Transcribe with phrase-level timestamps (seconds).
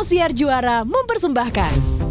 [0.00, 2.09] Sang Siar Juara mempersembahkan.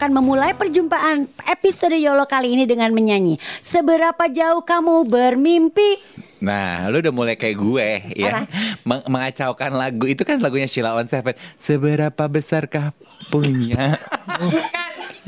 [0.00, 3.36] Akan memulai perjumpaan episode Yolo kali ini dengan menyanyi.
[3.60, 6.00] Seberapa jauh kamu bermimpi?
[6.40, 8.48] Nah, lu udah mulai kayak gue ya,
[8.88, 10.08] Meng- mengacaukan lagu.
[10.08, 11.36] Itu kan lagunya Sheila on Seven.
[11.60, 12.96] Seberapa besarkah
[13.28, 14.00] punya?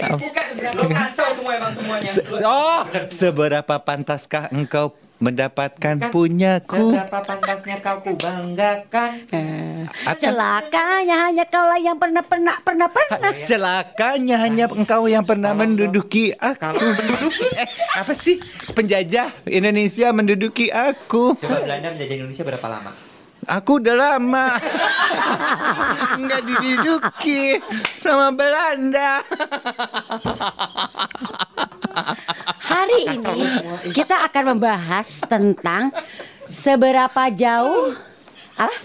[0.01, 2.09] Bukan, lo kacau semua emang semuanya.
[2.09, 2.81] Se- oh,
[3.13, 6.99] seberapa pantaskah engkau mendapatkan punyaku?
[6.99, 9.31] Seberapa pantasnya kau ku banggakan?
[10.03, 16.35] Atau- Celakanya hanya kaulah yang pernah pernah pernah pernah Celakanya hanya engkau yang pernah menduduki
[16.35, 16.75] aku.
[16.75, 18.43] Menduduki eh apa sih?
[18.75, 21.39] Penjajah Indonesia menduduki aku.
[21.39, 22.91] Coba Belanda menjajah Indonesia berapa lama?
[23.43, 24.55] Aku udah lama
[26.15, 27.59] nggak diduduki
[27.99, 29.19] sama Belanda.
[32.93, 35.89] Hari ini kita akan membahas tentang
[36.45, 37.97] seberapa jauh
[38.53, 38.77] apa?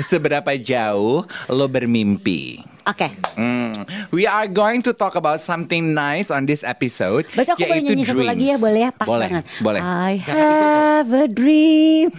[0.00, 2.64] Seberapa jauh lo bermimpi?
[2.86, 3.12] Oke.
[3.34, 3.74] Hmm,
[4.14, 7.26] we are going to talk about something nice on this episode.
[7.34, 9.44] Berarti aku boleh nyanyi satu lagi ya boleh ya pas boleh, banget.
[9.58, 9.80] Boleh.
[9.82, 12.14] I have a dream,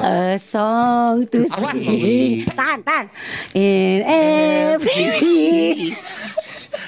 [0.00, 2.48] a song to sing.
[2.50, 3.06] Tahan, tahan.
[3.52, 5.94] In every dream.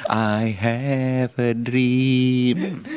[0.08, 2.88] I have a dream.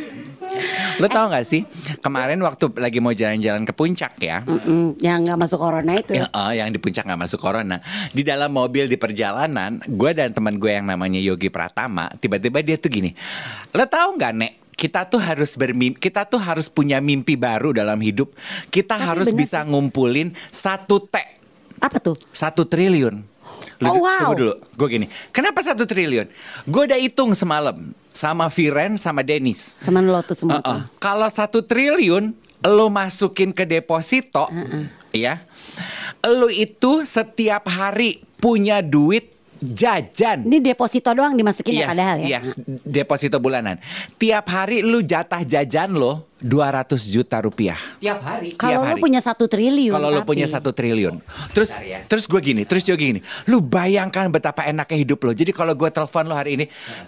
[0.97, 1.61] Lo tau gak sih
[1.99, 6.11] kemarin waktu lagi mau jalan-jalan ke puncak ya, Mm, yang nggak masuk corona itu.
[6.13, 7.77] Ya, eh, yang di puncak nggak masuk corona.
[8.11, 12.75] Di dalam mobil di perjalanan, gue dan teman gue yang namanya Yogi Pratama, tiba-tiba dia
[12.75, 13.11] tuh gini,
[13.71, 14.53] lo tahu nggak nek?
[14.77, 18.29] Kita tuh harus bermimpi, kita tuh harus punya mimpi baru dalam hidup.
[18.69, 21.17] Kita Tapi harus bener bisa ngumpulin satu T,
[21.81, 22.13] Apa tuh?
[22.29, 23.25] satu triliun.
[23.81, 24.33] Oh, wow.
[24.33, 25.07] Tunggu dulu, gue gini.
[25.29, 26.25] Kenapa satu triliun?
[26.65, 29.77] Gue udah hitung semalam sama Viren sama Dennis.
[29.85, 30.57] Teman lo tuh semua.
[30.57, 30.81] Uh-uh.
[30.97, 32.33] Kalau satu triliun
[32.65, 34.49] lo masukin ke deposito,
[35.13, 35.45] ya,
[36.25, 40.43] lo itu setiap hari punya duit jajan.
[40.43, 42.27] Ini deposito doang dimasukin ya Yes, padahal ya.
[42.39, 42.47] yes,
[42.83, 43.77] deposito bulanan.
[44.15, 47.77] Tiap hari lu jatah jajan lo 200 juta rupiah.
[47.97, 48.53] Tiap hari.
[48.53, 49.89] Kalau lu punya satu triliun.
[49.89, 51.17] Kalau lu punya satu triliun,
[51.49, 51.99] terus Bentar ya.
[52.05, 55.33] terus gue gini, terus Yogi gini, lu bayangkan betapa enaknya hidup lo.
[55.33, 56.65] Jadi kalau gue telepon lo hari ini,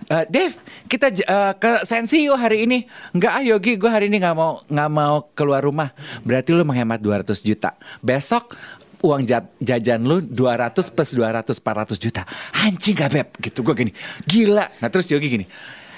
[0.09, 0.57] "Eh, Dev,
[0.89, 2.89] kita eh, ke Sensi yuk hari ini.
[3.13, 5.93] Enggak ah Yogi, gue hari ini nggak mau nggak mau keluar rumah.
[6.25, 7.77] Berarti lu menghemat 200 juta.
[8.01, 8.57] Besok
[8.99, 12.21] uang jat- jajan lu 200 plus 200 400 juta.
[12.57, 13.27] Anjing gak beb?
[13.37, 13.91] Gitu gue gini.
[14.23, 14.65] Gila.
[14.77, 15.45] Nah terus Yogi gini.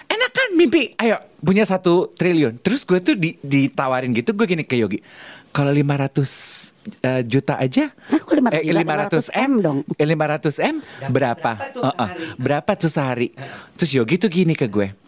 [0.06, 0.91] Enak kan mimpi?
[0.95, 2.59] Ayo punya satu triliun.
[2.59, 5.00] Terus gue tuh di- ditawarin gitu gue gini ke Yogi.
[5.51, 8.79] Kalau 500 eh, juta aja Hah, kok 500 eh, juta?
[8.79, 9.78] 500 M 500 dong.
[9.91, 11.51] Eh, 500 M Dapat berapa?
[11.51, 12.23] berapa tuh sehari?
[12.38, 13.28] Berapa tuh sehari?
[13.75, 15.00] Terus Yogi tuh gini ke gue.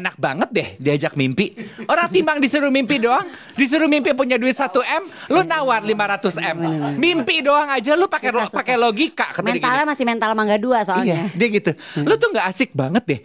[0.00, 1.52] Enak banget deh diajak mimpi.
[1.84, 6.56] Orang timbang disuruh mimpi doang, disuruh mimpi punya duit 1 M, lu nawar 500 M.
[6.96, 8.48] Mimpi doang aja lu pakai susah.
[8.48, 9.90] pakai logika Mentalnya gini.
[9.92, 11.28] masih mental mangga dua soalnya.
[11.28, 11.72] Iya, dia gitu.
[12.00, 13.20] Lu tuh nggak asik banget deh.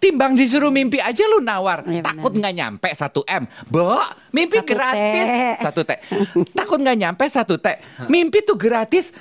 [0.00, 1.84] Timbang disuruh mimpi aja lu nawar.
[1.84, 2.08] Iya, benar.
[2.16, 3.44] Takut nggak nyampe 1 M.
[3.68, 4.00] Bo,
[4.32, 5.26] mimpi Satu gratis.
[5.60, 5.92] Satu T.
[6.58, 7.68] Takut nggak nyampe satu T.
[8.08, 9.12] Mimpi tuh gratis.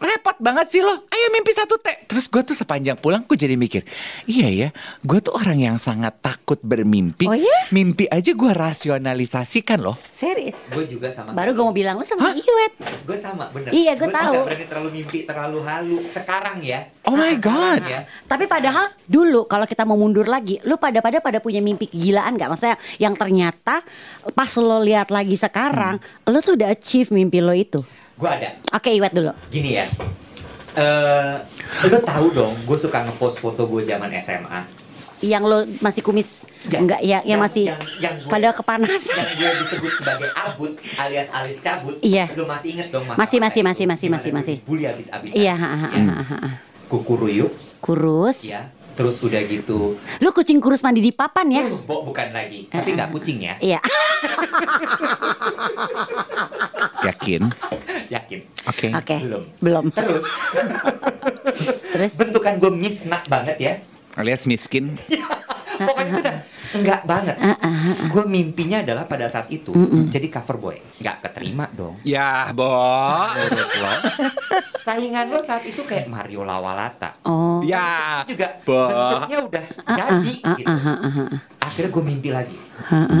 [0.00, 0.96] Repot banget sih lo.
[1.06, 2.08] Ayo mimpi satu T.
[2.08, 3.84] Terus gue tuh sepanjang pulang gue jadi mikir.
[4.24, 4.68] Iya ya,
[4.98, 7.28] gue tuh orang yang sangat takut bermimpi.
[7.28, 7.68] Oh iya?
[7.68, 10.00] Mimpi aja gue rasionalisasikan loh.
[10.10, 10.56] Serius.
[10.68, 11.30] Gue juga sama.
[11.30, 12.72] Baru gue mau bilang lu sama Iwet.
[13.04, 13.70] Gue sama, bener.
[13.70, 14.32] Iya, gua Gua tahu.
[14.34, 15.98] nggak berani terlalu mimpi, terlalu halu.
[16.08, 16.80] Sekarang ya.
[17.04, 17.82] Oh my God.
[17.84, 18.00] Ya.
[18.24, 22.34] Tapi padahal dulu kalau kita mau mundur lagi, lu pada pada pada punya mimpi kegilaan
[22.34, 22.48] nggak?
[22.48, 23.84] Maksudnya yang ternyata
[24.32, 26.28] pas lo lihat lagi sekarang, Hmm.
[26.28, 27.84] lu tuh udah achieve mimpi lo itu.
[28.20, 28.50] Gue ada.
[28.70, 29.32] Oke, Iwet dulu.
[29.48, 29.88] Gini ya.
[30.70, 31.36] Eh,
[31.82, 34.60] lo tahu dong, gue suka ngepost foto gue zaman SMA.
[35.20, 39.16] Yang lo masih kumis Ya, enggak ya, yang, yang- masih yang- yang gue- pada kepanasan.
[39.16, 41.96] Yang gue disebut sebagai abut alias alis cabut.
[42.00, 42.28] Iya.
[42.32, 44.56] Lo masih inget dong Masih, masih, itu, masih, masih, masih, masih.
[44.60, 45.36] Dibully abis-abisan.
[45.36, 46.50] Iya, ha, ha, ha, ha, ha.
[46.86, 47.50] Kuku ruyuk,
[47.80, 48.44] kurus.
[48.44, 48.68] ya.
[48.90, 49.96] Terus udah gitu.
[50.20, 51.64] Lu kucing kurus mandi di papan ya?
[51.64, 52.68] Uh, bukan lagi.
[52.68, 53.56] Tapi nggak kucing ya.
[53.58, 53.80] Iya.
[57.04, 57.42] Yakin?
[58.12, 58.40] Yakin.
[58.68, 58.86] Oke.
[58.92, 59.16] Oke.
[59.24, 59.42] Belum.
[59.60, 59.84] Belum.
[59.94, 60.26] Terus
[61.96, 63.72] Terus bentukan gue misnak banget ya.
[64.16, 64.96] Alias miskin.
[65.80, 66.36] Pokoknya itu udah
[66.70, 67.34] Enggak banget.
[67.42, 67.94] Ah, ah, ah.
[68.06, 69.74] Gue mimpinya adalah pada saat itu
[70.06, 70.76] jadi cover boy.
[71.02, 71.98] Enggak keterima dong.
[72.06, 72.70] Ya, Bo.
[73.34, 73.92] Menurut lo,
[74.78, 77.18] saingan lo saat itu kayak Mario Lawalata.
[77.26, 77.58] Oh.
[77.66, 78.22] Ya.
[78.22, 78.86] Itu juga Bo.
[78.86, 79.64] bentuknya udah
[79.98, 80.70] jadi gitu.
[81.58, 82.58] Akhirnya gue mimpi lagi.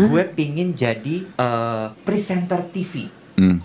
[0.06, 3.19] Gue pingin jadi eh, presenter TV.
[3.40, 3.56] Hmm.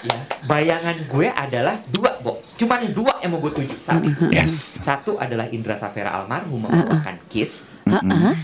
[0.00, 0.14] Ya,
[0.44, 2.38] bayangan gue adalah dua, Bo.
[2.54, 4.30] Cuman dua yang mau gue tuju saat itu.
[4.30, 4.54] Yes.
[4.80, 7.74] Satu adalah Indra Safera almarhum membawakan Kiss.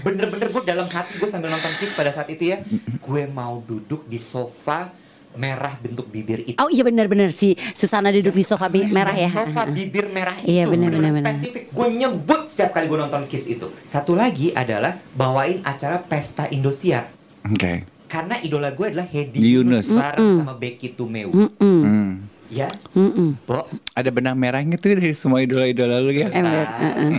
[0.02, 2.58] Bener-bener gue dalam hati gue sambil nonton Kiss pada saat itu ya,
[2.98, 4.90] gue mau duduk di sofa
[5.30, 6.58] merah bentuk bibir itu.
[6.58, 9.30] Oh iya benar-benar si Susana duduk di sofa bi- merah ya.
[9.30, 11.38] Sofa bibir merah itu Iya, bener, bener-bener bener, bener.
[11.38, 11.62] spesifik.
[11.70, 13.70] Gue nyebut setiap kali gue nonton Kiss itu.
[13.80, 17.06] Satu lagi adalah bawain acara pesta Indosiar.
[17.46, 17.86] Oke.
[18.10, 19.94] Karena idola gue adalah Hedi Yunus.
[19.94, 21.30] Bareng sama Becky Tumeu.
[21.30, 21.80] Mm-mm.
[21.86, 22.10] Hmm.
[22.50, 22.66] Ya,
[22.98, 23.38] Mm-mm.
[23.46, 23.62] Bo,
[23.94, 26.26] Ada benang merahnya tuh dari semua idola-idola lu ya.
[26.34, 26.66] Nah,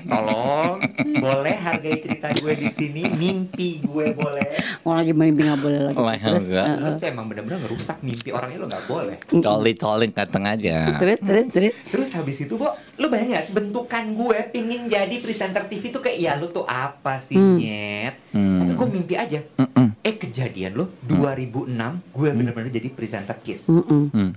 [0.03, 0.83] tolong
[1.21, 4.50] boleh hargai cerita gue di sini mimpi gue boleh
[4.81, 5.95] Oh lagi mimpi nggak boleh lagi.
[5.95, 6.65] Lah, Terus, enggak.
[6.65, 10.97] eh, tuh emang bener-bener ngerusak mimpi orangnya lo nggak boleh Tolong tolong datang aja.
[10.97, 11.73] terus terus terus.
[11.88, 16.18] terus habis itu Bo lo bayangin gak bentukan gue pingin jadi presenter TV tuh kayak
[16.18, 17.57] ya lo tuh apa sih Hmm.
[17.57, 18.59] nyet Hmm.
[18.59, 19.88] Tapi gue mimpi aja Mm-mm.
[20.00, 21.67] eh kejadian lo 2006
[22.09, 24.03] gue bener-bener jadi presenter Kiss Mm-mm.
[24.09, 24.31] Hmm.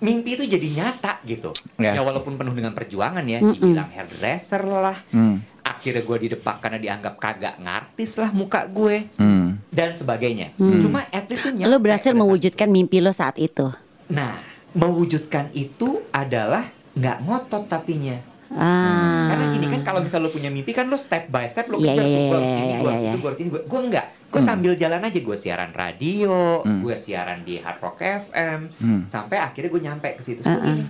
[0.00, 1.96] Mimpi itu jadi nyata gitu Yes.
[1.96, 3.54] ya walaupun penuh dengan perjuangan ya Mm-mm.
[3.54, 5.40] dibilang hairdresser lah Hmm.
[5.60, 9.60] akhirnya gue didepak karena dianggap kagak ngartis lah muka gue Hmm.
[9.68, 10.56] dan sebagainya.
[10.56, 10.80] Hmm.
[10.80, 13.68] Cuma at least tuh Lo berhasil pada saat mewujudkan mimpi lo saat itu.
[13.68, 13.68] itu.
[14.10, 14.36] Nah,
[14.72, 18.16] mewujudkan itu adalah nggak ngotot tapinya.
[18.50, 19.30] Ah.
[19.30, 21.94] Karena gini kan kalau misal lo punya mimpi kan lo step by step lo Iya,
[21.94, 23.10] kejar iya, tuh gue harus iya, ini, iya, gue harus iya.
[23.10, 24.06] itu, gue harus ini, gue gue enggak.
[24.26, 29.00] Gue sambil jalan aja gue siaran radio, gue siaran di Hard Rock FM, Hmm.
[29.06, 30.40] sampai akhirnya gue nyampe ke situ.
[30.40, 30.66] Gue Uh-uh.
[30.66, 30.84] gini,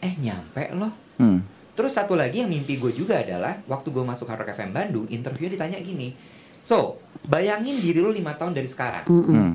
[0.00, 0.90] eh nyampe loh.
[1.18, 1.42] Hmm.
[1.70, 5.06] Terus satu lagi yang mimpi gue juga adalah waktu gue masuk Hard Rock FM Bandung,
[5.06, 6.14] interviewnya ditanya gini,
[6.58, 9.30] so bayangin diri lo lima tahun dari sekarang, Mm-mm.
[9.30, 9.52] Hmm.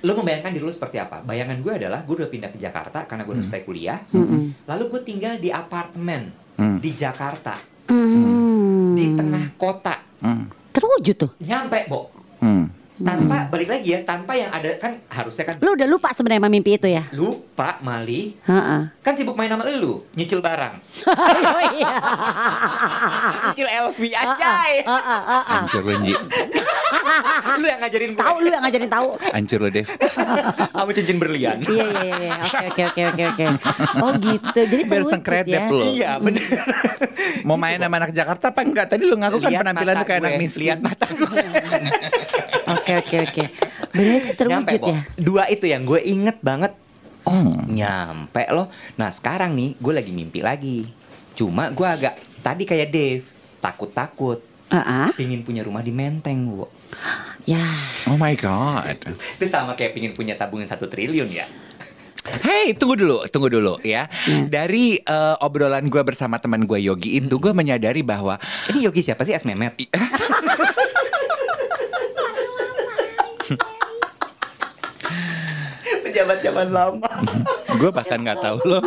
[0.00, 1.20] lo membayangkan diri lo seperti apa?
[1.20, 4.66] Bayangan gue adalah gue udah pindah ke Jakarta karena gue udah selesai kuliah, Mm-mm.
[4.66, 6.76] lalu gue tinggal di apartemen Hmm.
[6.76, 7.56] di Jakarta,
[7.88, 8.92] Mm.
[8.92, 10.52] di tengah kota, Hmm.
[10.70, 11.32] Terwujud tuh.
[11.40, 12.68] nyampe bo, Hmm.
[13.00, 16.76] Tanpa balik lagi ya, tanpa yang ada kan harusnya kan Lo udah lupa sebenarnya mimpi
[16.76, 17.08] itu ya?
[17.10, 18.80] lupa Mali, Heeh.
[19.00, 20.74] kan sibuk main sama lu, nyicil barang,
[21.56, 21.92] Oh iya.
[23.46, 25.54] nyicil LV ah.
[25.60, 25.92] Hancur lu,
[27.56, 29.08] lu yang ngajarin gue, Tahu lu yang ngajarin tahu.
[29.30, 29.86] Hancur lu, Dev.
[30.70, 31.56] kamu cincin berlian.
[31.62, 32.32] Iya iya iya, iya.
[32.40, 33.44] Oke oke oke oke oke.
[34.00, 34.60] Oh gitu.
[34.62, 35.68] Jadi Biar sengkredep ya.
[35.68, 35.82] lo.
[35.82, 36.42] Iya bener.
[37.44, 38.86] Mau main sama anak Jakarta apa enggak?
[38.88, 40.60] Tadi lu ngaku kan penampilan lu kayak anak miskin.
[40.66, 41.28] Lihat mata gue.
[42.76, 43.44] Oke oke oke.
[43.90, 44.98] Berarti terwujud ya.
[45.18, 46.72] Dua itu yang gue inget banget.
[47.26, 47.54] Oh.
[47.66, 48.70] Nyampe loh.
[48.96, 50.86] Nah sekarang nih gue lagi mimpi lagi.
[51.34, 53.24] Cuma gue agak tadi kayak Dave
[53.58, 54.40] takut-takut.
[54.70, 55.10] Ah, ah.
[55.18, 56.70] Pingin punya rumah di Menteng, Bu.
[57.42, 57.62] Ya.
[58.06, 58.94] Oh my god.
[59.34, 61.42] Itu sama kayak pingin punya tabungan satu triliun ya.
[62.44, 64.06] Hey, tunggu dulu, tunggu dulu ya.
[64.46, 68.38] Dari eh, obrolan gue bersama teman gue Yogi itu, gue menyadari bahwa
[68.70, 69.34] Ini Yogi siapa sih?
[69.34, 69.74] Es Memet.
[76.20, 77.08] Pejabat zaman lama.
[77.80, 78.82] gue bahkan nggak tahu loh.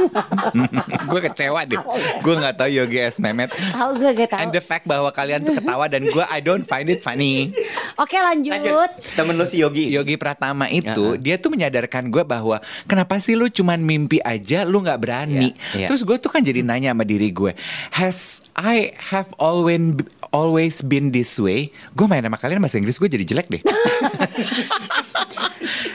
[1.09, 1.81] gue kecewa deh.
[2.21, 3.50] Gue nggak tahu Yogi S Mehmet.
[3.50, 4.41] Tahu gue gak tahu.
[4.45, 7.50] And the fact bahwa kalian tuh ketawa dan gue I don't find it funny.
[7.97, 8.53] Oke lanjut.
[8.53, 8.91] Lanjut.
[9.18, 9.89] Temen lo si Yogi.
[9.89, 11.18] Yogi Pratama itu Ya.
[11.18, 15.57] dia tuh menyadarkan gue bahwa kenapa sih lu cuman mimpi aja lu nggak berani.
[15.74, 15.88] Ya, ya.
[15.89, 17.58] Terus gue tuh kan jadi nanya sama diri gue,
[17.98, 21.74] has I have always always been this way?
[21.98, 23.62] Gue main sama kalian bahasa Inggris gue jadi jelek deh.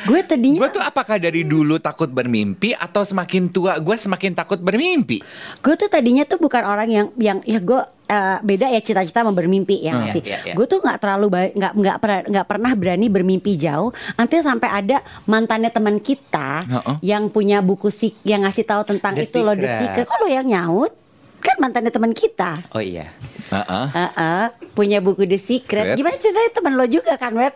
[0.04, 4.58] Gue tadinya gue tuh apakah dari dulu takut bermimpi atau semakin tua gue semakin takut
[4.58, 5.18] bermimpi?
[5.58, 9.32] gue tuh tadinya tuh bukan orang yang yang ya gue eh, beda ya cita-cita sama
[9.32, 10.22] bermimpi ya Hmm, sih.
[10.22, 10.54] iya, iya.
[10.54, 13.90] Gue tuh nggak terlalu nggak nggak pernah nggak pernah berani bermimpi jauh.
[14.14, 16.96] Nanti sampai ada mantannya teman kita Heeh.
[17.02, 20.04] yang punya buku sik yang ngasih tahu tentang The itu loh The Secret.
[20.04, 20.92] Kok lo yang nyaut?
[21.38, 22.66] Kan mantannya teman kita.
[22.70, 23.10] Oh iya.
[23.48, 23.86] Heeh.
[23.88, 25.84] Heeh, punya buku The Secret.
[25.84, 25.96] Secret.
[25.96, 27.54] Gimana ceritanya teman lo juga kan, Web?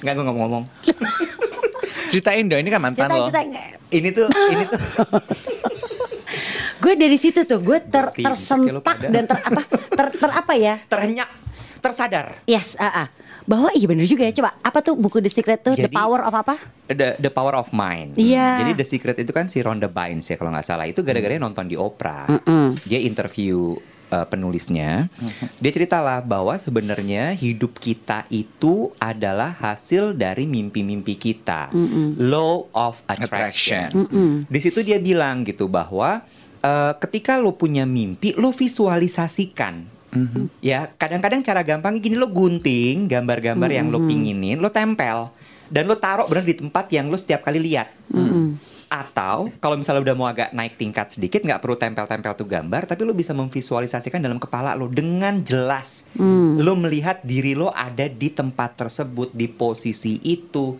[0.00, 0.64] Nggak gue ngomong-ngomong.
[2.12, 3.32] Ceritain dong ini kan mantan Cerita lo.
[3.32, 3.40] cerita.
[3.88, 4.80] Ini tuh, ini tuh.
[6.82, 10.74] Gue dari situ tuh gue ter, tersentak dan ter apa ter, ter apa ya?
[10.90, 11.30] Terhenyak.
[11.78, 12.42] Tersadar.
[12.44, 13.08] Yes, ah, ah.
[13.42, 14.30] bahwa iya bener juga ya.
[14.30, 15.74] Coba apa tuh buku The Secret tuh?
[15.74, 16.54] The Jadi- Power of apa?
[16.86, 18.14] The, the Power of Mind.
[18.14, 18.66] Iya.
[18.66, 20.86] Jadi The Secret itu kan si Rhonda Bynes ya kalau nggak salah.
[20.86, 22.30] Itu gara-gara nonton di Oprah.
[22.30, 22.78] Mm-mm.
[22.82, 23.78] Dia interview
[24.12, 25.08] uh, penulisnya.
[25.58, 31.72] Dia ceritalah bahwa sebenarnya hidup kita itu adalah hasil dari mimpi-mimpi kita.
[32.20, 33.88] Law of attraction.
[33.88, 34.46] Attraction.
[34.46, 36.20] Di situ dia bilang gitu bahwa
[36.60, 40.02] uh, ketika lo punya mimpi, lo visualisasikan
[40.60, 45.32] Ya, kadang-kadang cara gampang gini lo gunting gambar-gambar yang lo pinginin, lo tempel
[45.72, 47.88] dan lo taruh bener di tempat yang lo setiap kali lihat.
[48.92, 53.08] Atau kalau misalnya udah mau agak naik tingkat sedikit, nggak perlu tempel-tempel tuh gambar, tapi
[53.08, 56.12] lo bisa memvisualisasikan dalam kepala lo dengan jelas.
[56.60, 60.76] Lo melihat diri lo ada di tempat tersebut di posisi itu.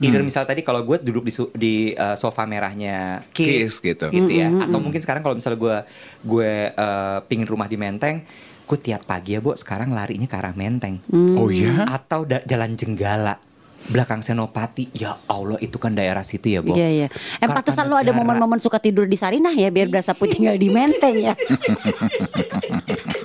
[0.00, 4.08] Either misal tadi kalau gue duduk di, di uh, sofa merahnya Kiss Kiss, gitu.
[4.32, 4.48] ya.
[4.64, 5.76] Atau mungkin sekarang kalau misalnya gue
[6.24, 8.24] gue uh, pingin rumah di Menteng,
[8.64, 11.04] gue tiap pagi ya bu sekarang larinya ke arah Menteng.
[11.36, 11.84] Oh ya?
[11.84, 13.51] Atau da- jalan Jenggala
[13.90, 14.92] belakang Senopati.
[14.94, 16.76] Ya Allah itu kan daerah situ ya bu.
[16.76, 17.08] Iya iya.
[17.40, 20.68] Eh pantesan lo ada momen-momen suka tidur di Sarinah ya biar berasa pun tinggal di
[20.70, 21.34] Menteng ya.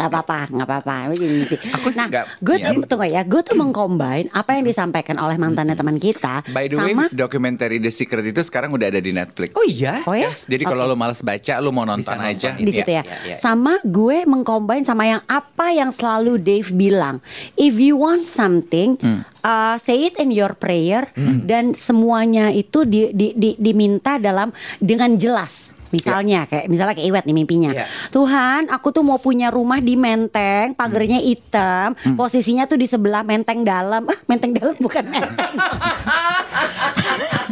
[0.00, 0.94] Gak apa-apa, gak apa-apa.
[1.74, 2.80] Aku sih nah, nggak- gue tuh ya.
[2.82, 6.92] tunggu ya, gue tuh mengcombine apa yang disampaikan oleh mantannya teman kita By the way,
[6.92, 9.52] sama dokumenter The Secret itu sekarang udah ada di Netflix.
[9.52, 10.00] Oh iya.
[10.04, 10.28] Oh ya?
[10.28, 12.50] Yes, jadi kalau lo males baca, lo mau nonton Bisa nonton aja.
[12.56, 13.02] di situ ya.
[13.02, 13.36] Iya, iya.
[13.36, 17.20] Sama gue mengcombine sama yang apa yang selalu Dave bilang.
[17.54, 19.20] If you want something, Hmm.
[19.40, 21.08] uh, say it in your prayer
[21.42, 25.69] dan semuanya itu di, di- di- diminta dalam dengan jelas.
[25.90, 27.70] Misalnya kayak misalnya kayak Iwet nih mimpinya.
[27.74, 27.84] Iya.
[28.10, 32.14] Tuhan, aku tuh mau punya rumah di Menteng, pagernya hitam, Hmm.
[32.14, 34.06] posisinya tuh di sebelah Menteng dalam.
[34.06, 35.52] Ah, Menteng dalam bukan Menteng.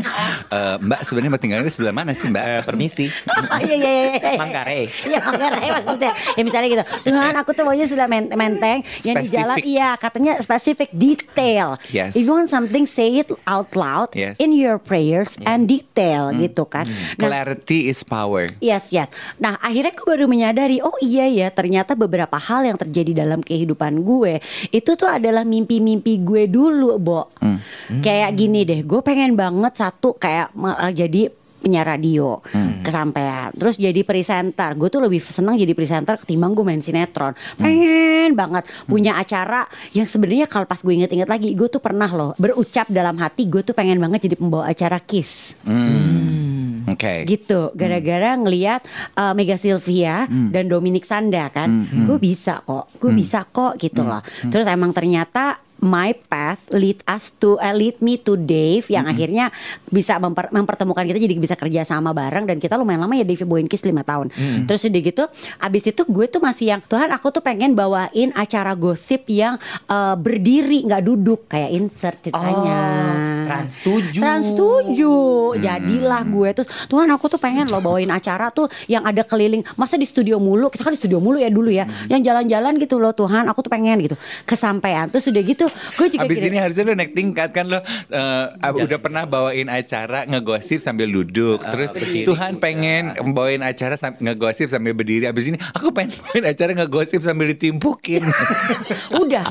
[0.48, 2.44] Eh, mbak sebenarnya mau tinggalnya di sebelah mana sih Mbak?
[2.44, 3.06] Eh, permisi.
[3.58, 4.12] Iya iya iya.
[4.16, 4.38] iya.
[4.38, 4.82] Manggarai.
[5.04, 6.12] Iya Manggarai maksudnya.
[6.36, 6.84] Ya misalnya gitu.
[7.10, 11.76] Tuhan aku tuh maunya sudah men- menteng yang di jalan iya katanya spesifik detail.
[11.90, 12.14] Yes.
[12.16, 14.40] If you want something say it out loud Yes.
[14.40, 16.86] in your prayers and detail gitu kan.
[16.88, 18.48] Nah, Clarity is power.
[18.62, 19.10] Yes, yes.
[19.36, 24.00] Nah, akhirnya gue baru menyadari, oh iya ya, ternyata beberapa hal yang terjadi dalam kehidupan
[24.00, 24.38] gue
[24.70, 27.28] itu tuh adalah mimpi-mimpi gue dulu, Bo.
[28.00, 32.38] Kayak gini deh, gue pengen banget satu kayak ma- jadi penyiar radio
[32.86, 33.50] kesampaian.
[33.50, 34.78] Terus jadi presenter.
[34.78, 37.34] Gue tuh lebih senang jadi presenter ketimbang gue main sinetron.
[37.58, 38.62] Pengen banget.
[38.86, 43.18] Punya acara yang sebenarnya kalau pas gue inget-inget lagi gue tuh pernah loh berucap dalam
[43.18, 45.58] hati gue tuh pengen banget jadi pembawa acara kiss.
[46.88, 47.26] Oke.
[47.28, 47.74] gitu.
[47.76, 48.80] Gara-gara ngelihat
[49.18, 51.68] uh, Mega Sylvia dan Dominic Sanda kan
[52.06, 52.94] gue bisa kok.
[53.02, 54.22] Gue bisa kok gitu loh.
[54.46, 59.50] Terus emang ternyata my path lead us to uh, lead me to Dave yang akhirnya
[59.88, 63.46] bisa memper- mempertemukan kita jadi bisa kerja sama bareng dan kita lumayan lama ya Dave
[63.46, 64.26] bawain Kiss 5 tahun
[64.66, 65.24] terus udah gitu
[65.62, 69.56] abis itu gue tuh masih yang Tuhan aku tuh pengen bawain acara gosip yang
[69.86, 72.78] uh, berdiri nggak duduk kayak insert ceritanya.
[72.78, 74.20] Oh, Trans 7.
[74.20, 79.22] Trans 7 Jadilah gue Terus Tuhan aku tuh pengen loh bawain acara tuh Yang ada
[79.24, 80.68] keliling Masa di studio mulu?
[80.68, 81.88] Kita kan di studio mulu ya dulu ya.
[82.12, 84.20] Yang jalan-jalan gitu loh Tuhan aku tuh pengen gitu.
[84.44, 87.78] Kesampaian Terus udah gitu Gue juga Abis gini, ini harusnya lo naik tingkat kan lo
[87.78, 88.46] eh,
[88.78, 91.60] udah pernah bawain acara ngegosip sambil duduk.
[91.60, 92.62] Terus berdiri Tuhan juga.
[92.62, 95.24] pengen bawain acara sam- ngegosip sambil berdiri.
[95.24, 98.22] Abis ini aku pengen bawain acara ngegosip sambil ditimpukin.
[99.20, 99.44] Udah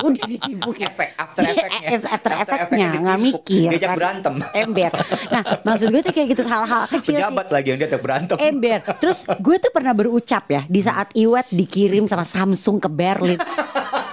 [0.00, 1.88] Udah ditimpukin Efek, after effect-nya.
[1.88, 3.96] Eh, After effect-nya Nggak mikir Diajak kan.
[3.96, 4.34] berantem.
[4.52, 4.90] Ember
[5.28, 8.36] Nah maksud gue tuh kayak gitu Hal-hal kecil sih Pejabat lagi yang dia ada berantem.
[8.36, 8.78] ember.
[8.98, 13.38] Terus gue tuh pernah berucap ya di saat Iwet dikirim sama Samsung ke Berlin.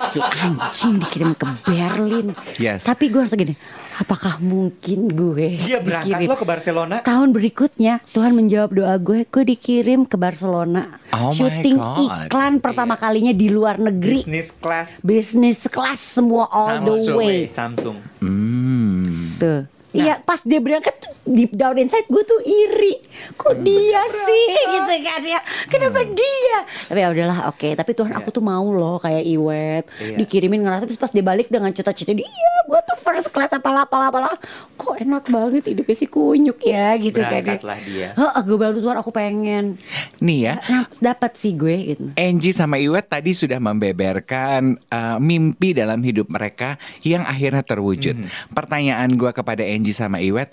[0.09, 2.33] Si anjing dikirim ke Berlin.
[2.57, 2.83] Yes.
[2.83, 3.53] Tapi gue harus gini,
[3.95, 6.27] apakah mungkin gue Dia berangkat dikirim?
[6.27, 6.95] lo ke Barcelona.
[6.99, 10.97] Tahun berikutnya Tuhan menjawab doa gue, gue dikirim ke Barcelona.
[11.11, 12.25] Oh my syuting God.
[12.25, 14.19] iklan pertama kalinya di luar negeri.
[14.19, 14.89] Business class.
[15.01, 17.15] Business class semua all the Samsung.
[17.15, 17.37] way.
[17.47, 17.97] Samsung.
[18.19, 19.37] Hmm.
[19.37, 19.78] Tuh.
[19.89, 23.01] Iya pas dia berangkat tuh, deep down inside gue tuh iri.
[23.33, 24.45] Kok dia sih?
[24.69, 25.39] Gitu kan ya.
[25.65, 26.57] Kenapa dia?
[26.85, 27.69] Tapi ya udahlah oke.
[27.73, 29.85] Tapi Tuhan aku tuh mau loh kayak Iwet.
[29.97, 30.15] Iya.
[30.21, 33.89] Dikirimin ngerasa Terus pas dia balik dengan cita-cita dia Iya gue tuh first class apalah
[33.89, 34.35] apalah apalah.
[34.77, 37.57] Kok enak banget hidupnya si kunyuk ya gitu kan ya.
[37.57, 38.09] Berangkatlah dia.
[38.13, 39.81] Heeh, gue baru Tuhan aku pengen.
[40.21, 40.53] Nih ya.
[40.69, 42.05] nah, Dapat sih gue gitu.
[42.13, 48.15] Angie sama Iwet tadi sudah membeberkan uh, mimpi dalam hidup mereka yang akhirnya terwujud.
[48.53, 50.51] Pertanyaan gua kepada Angie sama Iwet,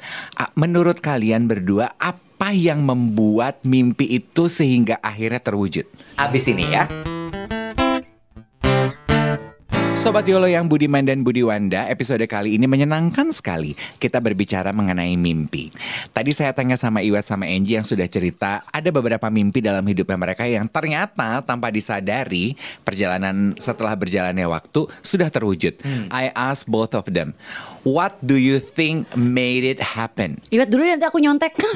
[0.54, 5.88] menurut kalian berdua apa yang membuat mimpi itu sehingga akhirnya terwujud?
[6.20, 6.84] Abis ini ya.
[10.06, 13.74] Sobat Yolo yang Budiman dan Budiwanda, episode kali ini menyenangkan sekali.
[13.74, 15.74] Kita berbicara mengenai mimpi.
[16.14, 20.14] Tadi saya tanya sama Iwet sama Angie yang sudah cerita, ada beberapa mimpi dalam hidupnya
[20.14, 22.54] mereka yang ternyata tanpa disadari,
[22.86, 25.74] perjalanan setelah berjalannya waktu sudah terwujud.
[26.14, 27.34] I ask both of them,
[27.82, 30.38] what do you think made it happen?
[30.54, 31.58] Iwet dulu nanti aku nyontek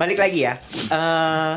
[0.00, 0.56] Balik lagi ya.
[0.88, 1.54] Eh,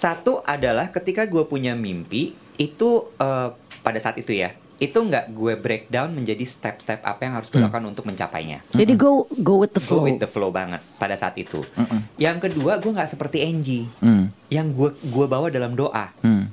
[0.00, 3.48] satu adalah ketika gue punya mimpi itu eh,
[3.80, 4.52] pada saat itu ya.
[4.78, 8.64] itu nggak gue breakdown menjadi step-step apa yang harus gue lakukan untuk mencapainya.
[8.70, 10.08] Jadi go go with the Go flow.
[10.08, 11.60] with the flow banget pada saat itu.
[12.16, 14.32] Yang kedua gue nggak seperti Angie, Hmm.
[14.48, 16.08] yang gue gue bawa dalam doa.
[16.18, 16.48] Hmm.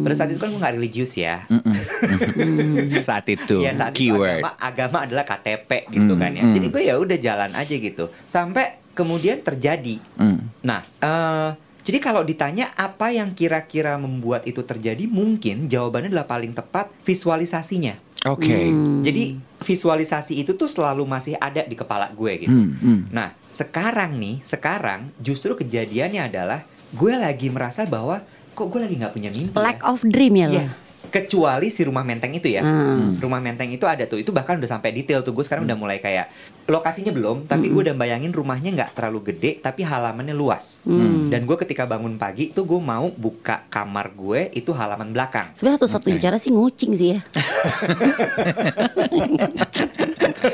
[0.00, 1.44] Pada saat itu kan gue nggak religius ya.
[3.04, 4.40] Saat itu Iya saat itu keyword.
[4.40, 6.42] agama, agama adalah KTP gitu Hmm, kan ya.
[6.42, 6.54] hmm.
[6.54, 8.08] Jadi gue ya udah jalan aja gitu.
[8.24, 10.00] Sampai kemudian terjadi.
[10.16, 10.40] Hmm.
[10.62, 11.50] Nah, eh
[11.88, 17.96] jadi kalau ditanya apa yang kira-kira membuat itu terjadi, mungkin jawabannya adalah paling tepat visualisasinya.
[18.28, 18.68] Oke.
[18.68, 19.00] Hmm.
[19.00, 22.52] Jadi visualisasi itu tuh selalu masih ada di kepala gue gitu.
[22.52, 23.00] Hmm, hmm.
[23.08, 26.60] Nah, sekarang nih, sekarang justru kejadiannya adalah
[26.92, 28.20] gue lagi merasa bahwa
[28.52, 29.56] kok gue lagi nggak punya mimpi.
[29.56, 29.88] Lack ya?
[29.88, 30.60] of dream ya lo.
[30.60, 30.87] Yes.
[31.08, 32.62] Kecuali si rumah menteng itu ya.
[32.62, 33.18] Hmm.
[33.18, 34.20] Rumah menteng itu ada tuh.
[34.20, 35.32] Itu bahkan udah sampai detail tuh.
[35.34, 36.28] Gue sekarang udah mulai kayak
[36.68, 40.84] lokasinya belum, tapi gue udah bayangin rumahnya nggak terlalu gede, tapi halamannya luas.
[40.84, 41.32] Hmm.
[41.32, 45.48] Dan gue ketika bangun pagi tuh gue mau buka kamar gue itu halaman belakang.
[45.56, 46.24] Sebenarnya satu-satunya Oke.
[46.28, 47.20] cara sih ngucing sih ya.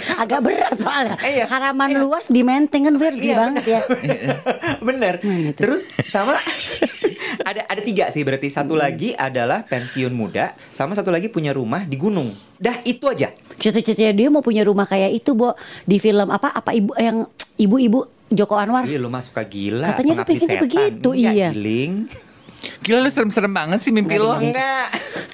[0.22, 1.16] Agak berat soalnya.
[1.20, 1.98] Iya, Haraman iya.
[2.00, 3.80] luas di menteng kan weird Iya, banget ya.
[4.88, 5.20] Bener.
[5.22, 5.60] Nah, gitu.
[5.64, 6.34] Terus sama
[7.50, 11.84] ada ada tiga sih berarti satu lagi adalah pensiun muda, sama satu lagi punya rumah
[11.84, 12.30] di gunung.
[12.58, 13.30] Dah itu aja.
[13.60, 15.52] Cita-citanya dia mau punya rumah kayak itu, Bo.
[15.84, 16.54] Di film apa?
[16.54, 17.26] Apa ibu yang
[17.60, 18.88] ibu-ibu Joko Anwar?
[18.88, 19.94] Iya lu mah suka gila.
[19.94, 21.48] Katanya dia pengennya begitu, Enggak, iya.
[21.52, 21.92] Giling.
[22.80, 24.34] Gila lu serem-serem banget sih mimpi lo.
[24.34, 24.86] Nggak Enggak.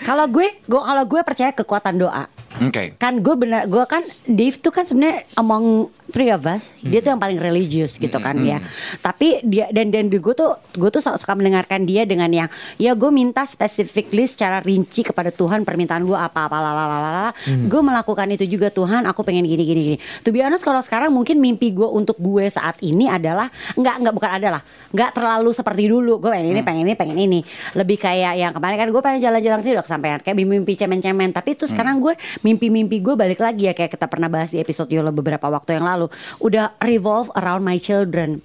[0.03, 2.25] Kalau gue, gue kalau gue percaya kekuatan doa.
[2.61, 2.95] Oke.
[3.01, 7.15] Kan gue benar, gue kan Dave tuh kan sebenarnya among three of us, dia tuh
[7.15, 8.59] yang paling religius gitu kan ya.
[9.01, 13.11] Tapi dia dan dan gue tuh gue tuh suka mendengarkan dia dengan yang ya gue
[13.15, 17.31] minta specifically secara rinci kepada Tuhan permintaan gue apa apa lalala.
[17.47, 19.99] Gue melakukan itu juga Tuhan, aku pengen gini gini gini.
[20.31, 24.31] Be honest kalau sekarang mungkin mimpi gue untuk gue saat ini adalah nggak nggak bukan
[24.31, 24.63] adalah
[24.95, 26.23] nggak terlalu seperti dulu.
[26.23, 27.41] Gue pengen ini pengen ini pengen ini.
[27.75, 31.35] Lebih kayak yang kemarin kan gue pengen jalan-jalan sih udah kesampaian kayak mimpi cemen-cemen.
[31.35, 32.15] Tapi itu sekarang gue
[32.47, 35.85] mimpi-mimpi gue balik lagi ya kayak kita pernah bahas di episode Yolo beberapa waktu yang
[35.85, 36.00] lalu
[36.39, 38.39] udah revolve around my children.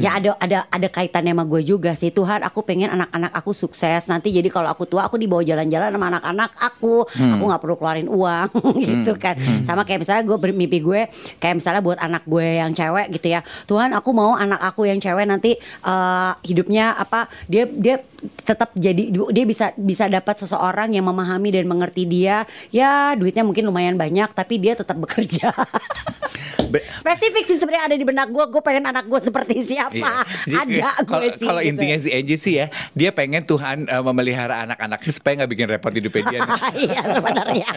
[0.00, 2.08] Ya ada ada ada kaitannya sama gue juga sih.
[2.08, 4.08] Tuhan aku pengen anak-anak aku sukses.
[4.08, 7.04] Nanti jadi kalau aku tua aku dibawa jalan-jalan sama anak-anak aku.
[7.04, 8.48] Aku nggak perlu keluarin uang
[8.88, 9.36] gitu kan.
[9.62, 11.00] Sama kayak misalnya gue bermimpi gue
[11.36, 13.44] kayak misalnya buat anak gue yang cewek gitu ya.
[13.68, 18.00] Tuhan aku mau anak aku yang cewek nanti eh, hidupnya apa dia dia
[18.46, 22.48] tetap jadi dia bisa bisa dapat seseorang yang memahami dan mengerti dia.
[22.72, 25.52] Ya duitnya mungkin lumayan banyak tapi dia tetap bekerja.
[25.52, 26.63] Be-
[26.94, 30.60] spesifik sih sebenarnya ada di benak gue gue pengen anak gue seperti siapa Iya.
[30.60, 31.70] Ada gue Kalau sih kalau gitu.
[31.70, 35.90] intinya si Angie sih ya, dia pengen Tuhan eh, memelihara anak-anaknya supaya nggak bikin repot
[35.90, 36.40] hidupnya dia.
[36.86, 37.68] iya sebenarnya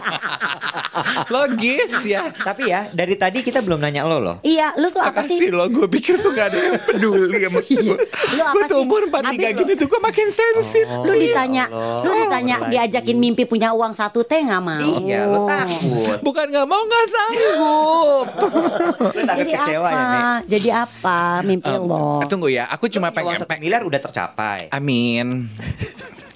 [1.33, 2.31] Logis ya.
[2.33, 4.37] Tapi ya dari tadi kita belum nanya lo loh.
[4.41, 7.95] iya lu tuh apa sih lo, gue pikir tuh gak ada yang peduli sama gue.
[8.33, 8.83] Lu apa Gue tuh sih?
[8.83, 10.85] umur 43 Habis gini tuh gue makin sensitif.
[10.87, 12.03] lu ditanya Allah.
[12.03, 16.17] lu ditanya Oh, diajakin mimpi punya uang satu teh nggak mau Iya, lo takut.
[16.21, 18.27] Bukan gak mau gak sanggup.
[19.13, 20.23] Jadi kecewa apa ya, Nek?
[20.47, 24.69] jadi apa mimpi Em, lo Tunggu ya, aku cuma Uang pengen satu miliar udah tercapai.
[24.69, 25.47] Amin.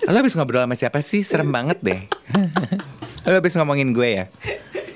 [0.03, 1.21] Lo habis ngobrol sama siapa sih?
[1.21, 2.01] Serem banget deh.
[3.21, 4.25] Lo habis ngomongin gue ya?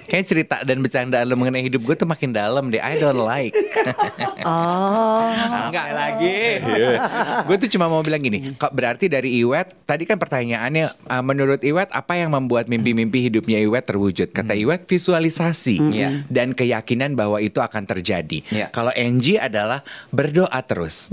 [0.05, 2.77] Kayaknya cerita dan bercandaan lo mengenai hidup gue tuh makin dalam deh.
[2.77, 3.51] I don't like.
[4.47, 5.29] oh
[5.69, 6.61] Enggak lagi.
[7.45, 8.53] gue tuh cuma mau bilang gini.
[8.53, 13.57] Kok berarti dari Iwet tadi kan pertanyaannya uh, menurut Iwet apa yang membuat mimpi-mimpi hidupnya
[13.59, 14.29] Iwet terwujud?
[14.29, 16.23] Kata Iwet visualisasi Iya.
[16.27, 18.45] dan keyakinan bahwa itu akan terjadi.
[18.47, 18.69] Iya.
[18.69, 21.09] Kalau Angie adalah berdoa terus.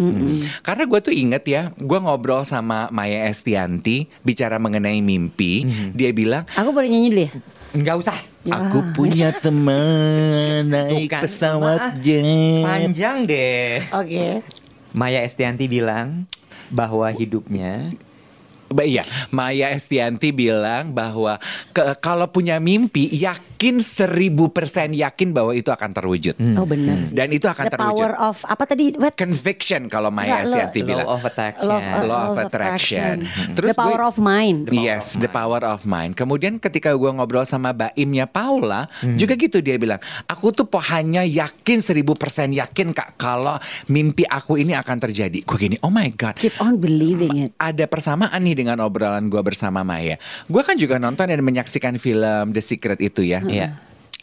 [0.61, 5.65] Karena gue tuh inget ya, gue ngobrol sama Maya Estianti bicara mengenai mimpi.
[5.93, 7.33] Dia bilang aku boleh nyanyi dulu ya
[7.73, 8.17] Enggak usah.
[8.43, 12.27] Aku punya teman naik Tuh kan, pesawat jet.
[12.61, 13.79] Panjang deh.
[13.89, 14.43] oke
[14.93, 16.27] Maya Estianti bilang
[16.69, 17.95] bahwa hidupnya
[18.67, 21.37] Ba- Iya, Maya Estianti bilang bahwa
[21.71, 27.29] ke- kalau punya mimpi yakin seribu persen yakin bahwa itu akan terwujud oh benar dan
[27.29, 28.03] itu akan the terwujud.
[28.03, 29.15] power of apa tadi Wet?
[29.15, 31.07] Conviction kalau Maya lo- Estianti law bilang.
[31.09, 31.69] of attraction.
[31.69, 33.17] Love, uh, Law of attraction.
[33.21, 33.55] attraction.
[33.55, 35.37] Terus the power gue- of mind The power yes, of the mind.
[35.37, 36.13] power of mind.
[36.15, 41.23] Kemudian ketika gue ngobrol sama Baimnya Paula, juga gitu dia bilang, aku tuh po hanya
[41.23, 43.55] yakin seribu persen yakin kak kalau
[43.87, 45.43] mimpi aku ini akan terjadi.
[45.43, 49.41] Gue gini, oh my god, keep on believing it ada persamaan nih dengan obrolan gue
[49.41, 50.17] bersama Maya.
[50.45, 53.45] Gue kan juga nonton dan menyaksikan film The Secret itu ya.
[53.53, 53.69] Iya.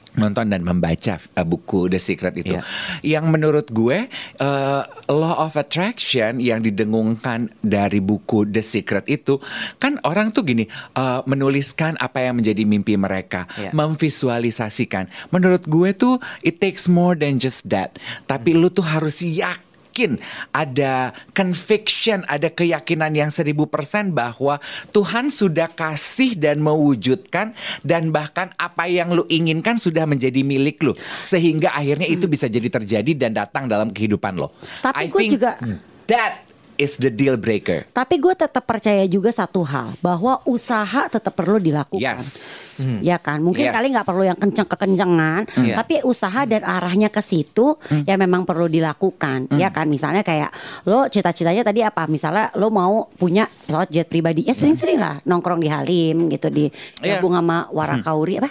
[0.09, 2.57] Nonton dan membaca uh, buku The Secret itu.
[2.57, 2.65] Iya.
[3.05, 4.09] Yang menurut gue
[4.41, 9.37] uh, Law of Attraction yang didengungkan dari buku The Secret itu
[9.77, 10.65] kan orang tuh gini
[10.97, 13.71] uh, menuliskan apa yang menjadi mimpi mereka, Iya.
[13.71, 15.07] memvisualisasikan.
[15.29, 17.95] Menurut gue tuh it takes more than just that.
[18.25, 20.21] Tapi lu tuh harus yakin yakin,
[20.53, 24.61] ada conviction, ada keyakinan yang seribu persen bahwa
[24.93, 30.93] Tuhan sudah kasih dan mewujudkan dan bahkan apa yang lu inginkan sudah menjadi milik lu
[31.25, 34.53] sehingga akhirnya itu bisa jadi terjadi dan datang dalam kehidupan lo.
[34.85, 35.57] Tapi I gue think juga-
[36.05, 36.45] that
[36.79, 37.83] is the deal breaker.
[37.91, 41.99] Tapi gue tetap percaya juga satu hal bahwa usaha tetap perlu dilakukan.
[42.15, 42.57] Yes.
[43.03, 43.75] Ya kan, mungkin Yes.
[43.75, 45.75] kali nggak perlu yang kenceng kekencengan, Iya.
[45.75, 47.75] tapi usaha dan arahnya ke situ
[48.07, 49.91] ya memang perlu dilakukan, ya kan.
[49.91, 50.47] Misalnya kayak
[50.87, 52.07] lo cita-citanya tadi apa?
[52.07, 56.71] Misalnya lo mau punya pesawat jet pribadi, ya sering-sering lah nongkrong di Halim gitu di
[57.03, 57.19] Iya.
[57.19, 58.47] gabung sama Warakauri apa?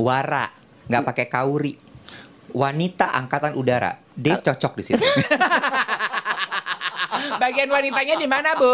[0.00, 0.48] Wara,
[0.88, 1.74] nggak pakai kauri.
[2.56, 3.92] Wanita angkatan udara.
[4.16, 5.04] Dave cocok di situ.
[7.36, 8.70] Bagian wanitanya di mana, Bu?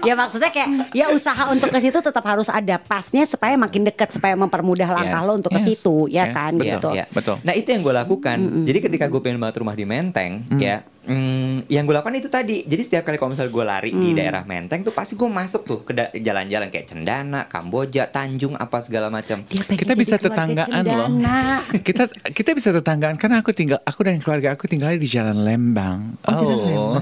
[0.00, 4.10] ya maksudnya kayak ya usaha untuk ke situ tetap harus ada pathnya supaya makin dekat
[4.10, 5.26] supaya mempermudah langkah Yes.
[5.26, 5.66] lo untuk ke Yes.
[5.74, 6.34] situ, ya Yes.
[6.34, 6.70] kan Betul.
[6.70, 6.90] gitu.
[6.94, 7.04] Ya.
[7.08, 7.36] Betul.
[7.42, 8.38] Nah itu yang gue lakukan.
[8.62, 12.62] Jadi ketika gue pengen banget rumah di Menteng, ya, mm, yang gue lakukan itu tadi.
[12.68, 15.78] Jadi setiap kali kalau misalnya gue lari di daerah Menteng tuh pasti gue masuk tuh
[15.82, 19.42] ke jalan-jalan kayak Cendana, Kamboja, Tanjung apa segala macam.
[19.48, 21.08] Kita bisa tetanggaan loh.
[21.88, 26.20] kita kita bisa tetanggaan karena aku tinggal aku dan keluarga aku tinggalnya di Jalan Lembang.
[26.28, 27.00] Oh,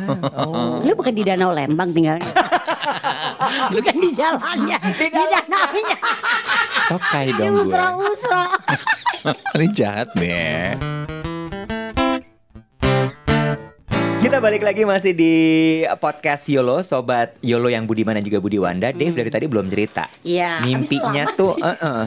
[0.86, 2.30] Lu bukan di Danau Lembang tinggalnya.
[3.74, 5.98] bukan di jalannya, di danaunya.
[6.86, 7.64] Tokai Di dong gue.
[7.66, 8.44] usra-usra.
[9.58, 11.15] Ini jahat deh.
[14.36, 15.32] Kita balik lagi masih di
[15.96, 18.92] podcast Yolo, sobat Yolo yang Budiman dan juga Budi Wanda.
[18.92, 20.12] Dave dari tadi belum cerita.
[20.20, 21.56] Iya, Mimpinya tuh.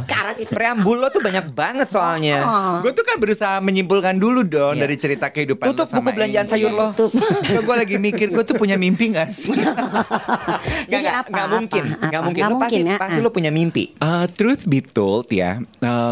[0.05, 0.53] Karat itu.
[0.53, 2.45] preambul lo tuh banyak banget soalnya.
[2.45, 2.85] Oh.
[2.85, 4.85] Gue tuh kan berusaha menyimpulkan dulu dong Iya.
[4.85, 6.53] dari cerita kehidupan Tutup lo sama buku belanjaan ini.
[6.53, 6.93] sayur lo.
[6.93, 7.17] Tutup.
[7.65, 9.57] gue lagi mikir gue tuh punya mimpi gak sih?
[9.65, 12.05] Nggak, Jadi nggak, apa, nggak apa, mungkin, apa?
[12.05, 12.41] nggak mungkin.
[12.45, 12.97] Nggak Lo pasti, mungkin, ya.
[13.01, 13.83] pasti lo punya mimpi.
[13.97, 15.57] Uh, truth be told ya,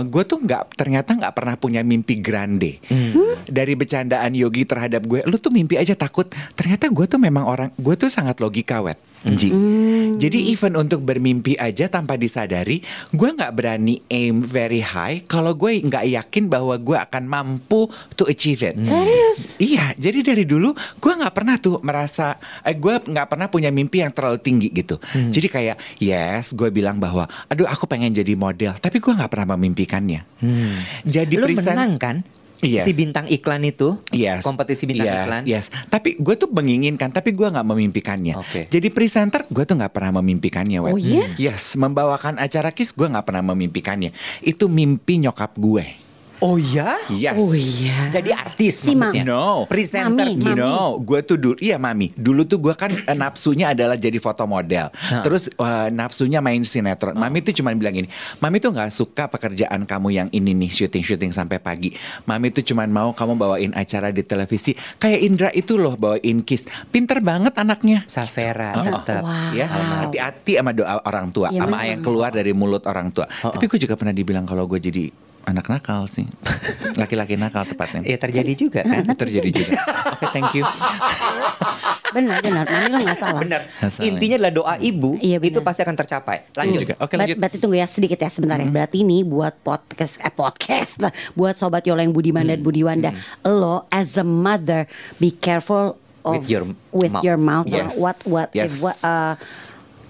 [0.01, 2.81] gue tuh nggak ternyata nggak pernah punya mimpi grande.
[3.45, 6.31] Dari bercandaan Yogi terhadap gue, lu tuh mimpi aja takut.
[6.55, 8.97] Ternyata gue tuh memang orang, gue tuh sangat logika wet.
[9.27, 9.49] Nji.
[10.21, 15.83] Jadi even untuk bermimpi aja tanpa disadari, gue nggak berani aim very high kalau gue
[15.83, 18.77] nggak yakin bahwa gue akan mampu to achieve it.
[18.77, 19.57] Serius?
[19.57, 24.05] Iya, jadi dari dulu gue nggak pernah tuh merasa, eh, gue nggak pernah punya mimpi
[24.05, 25.01] yang terlalu tinggi gitu.
[25.11, 29.57] Jadi kayak yes, gue bilang bahwa, aduh aku pengen jadi model, tapi gue nggak pernah
[29.57, 30.21] memimpikannya.
[31.03, 32.17] Jadi Lo present- menang kan?
[32.63, 32.89] Yes.
[32.89, 34.41] Si bintang iklan itu, Yes.
[34.41, 35.41] kompetisi bintang Yes, iklan.
[35.45, 35.65] Yes.
[35.91, 38.33] Tapi gue tuh menginginkan, tapi gue nggak memimpikannya.
[38.39, 38.65] Oke.
[38.71, 40.79] Jadi presenter gue tuh nggak pernah memimpikannya.
[40.81, 41.29] Oh, iya?
[41.37, 44.09] Yes, membawakan acara kiss gue nggak pernah memimpikannya.
[44.41, 46.06] Itu mimpi nyokap gue.
[46.37, 46.93] Oh ya?
[47.09, 47.33] Yes.
[47.41, 48.13] Oh iya.
[48.13, 49.25] Jadi artis Si maksudnya.
[49.25, 49.65] No.
[49.65, 50.53] Presenter Mami, gitu.
[50.53, 50.61] Mami.
[50.61, 52.13] No, gue tuh dulu, iya mami.
[52.13, 54.93] Dulu tuh gue kan eh, nafsunya adalah jadi foto model.
[55.25, 57.17] Terus eh, nafsunya main sinetron.
[57.17, 61.01] Mami tuh cuma bilang gini, mami tuh nggak suka pekerjaan kamu yang ini nih syuting
[61.01, 61.97] syuting sampai pagi.
[62.29, 64.77] Mami tuh cuma mau kamu bawain acara di televisi.
[65.01, 66.69] Kayak Indra itu loh bawain kiss.
[66.93, 68.05] Pinter banget anaknya.
[68.05, 69.25] Safera Oh, tetap.
[69.25, 69.57] Wow.
[69.57, 69.65] Ya,
[70.05, 73.25] hati-hati sama doa orang tua, Iya, sama yang keluar dari mulut orang tua.
[73.25, 75.09] Tapi gue juga pernah dibilang kalau gue jadi
[75.47, 76.27] anak nakal sih,
[76.93, 78.03] laki-laki nakal tepatnya.
[78.03, 79.07] Ya terjadi juga kan.
[79.15, 79.79] Terjadi juga.
[80.11, 80.67] Oke, thank you.
[82.07, 82.65] Benar, benar.
[82.65, 83.41] Mami lo nggak salah.
[83.41, 83.61] Benar.
[83.67, 84.03] Masalah.
[84.03, 86.37] Intinya adalah doa ibu Iya, itu pasti akan tercapai.
[86.51, 86.79] Lanjut.
[86.83, 86.93] juga.
[86.99, 87.37] Oke, Ber- lanjut.
[87.37, 88.67] Berarti tunggu ya sedikit ya sebentar ya.
[88.67, 91.11] Berarti ini buat podcast eh podcast lah.
[91.31, 93.11] Buat sobat Yolo yang Budiman dan Budiwanda.
[93.43, 94.83] Lo as a mother
[95.15, 97.23] be careful of With your with mouth.
[97.23, 97.95] your mouth Yes.
[97.95, 98.67] what what Yes.
[98.67, 99.35] if what uh,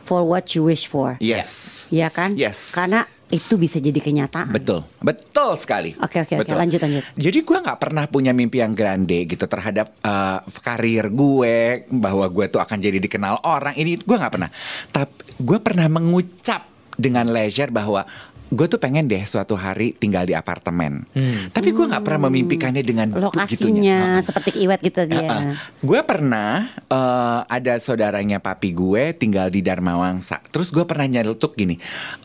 [0.02, 1.18] for what you wish for.
[1.20, 1.86] Yes.
[1.90, 2.34] Iya kan?
[2.34, 2.74] Yes.
[2.74, 4.56] Karena itu bisa jadi kenyataan.
[4.56, 5.92] Betul, betul sekali.
[6.00, 6.48] Oke, oke, oke.
[6.48, 6.56] Betul.
[6.56, 7.04] Lanjut, lanjut.
[7.20, 12.46] Jadi gue nggak pernah punya mimpi yang grande gitu terhadap eh, karir gue bahwa gue
[12.48, 13.76] tuh akan jadi dikenal orang.
[13.76, 14.50] Ini gue nggak pernah.
[14.96, 15.12] Tapi
[15.44, 16.64] gue pernah mengucap
[16.98, 18.08] dengan leisure bahwa
[18.48, 21.04] gue tuh pengen deh suatu hari tinggal di apartemen.
[21.52, 23.24] Tapi gue nggak pernah memimpikannya dengan Hmm.
[23.24, 25.58] Lokasinya seperti kiwet gitu dia.
[25.84, 30.40] Gue pernah eh, ada saudaranya papi gue tinggal di Dharma Wangsa.
[30.52, 31.76] Terus gue pernah nyelutuk gini,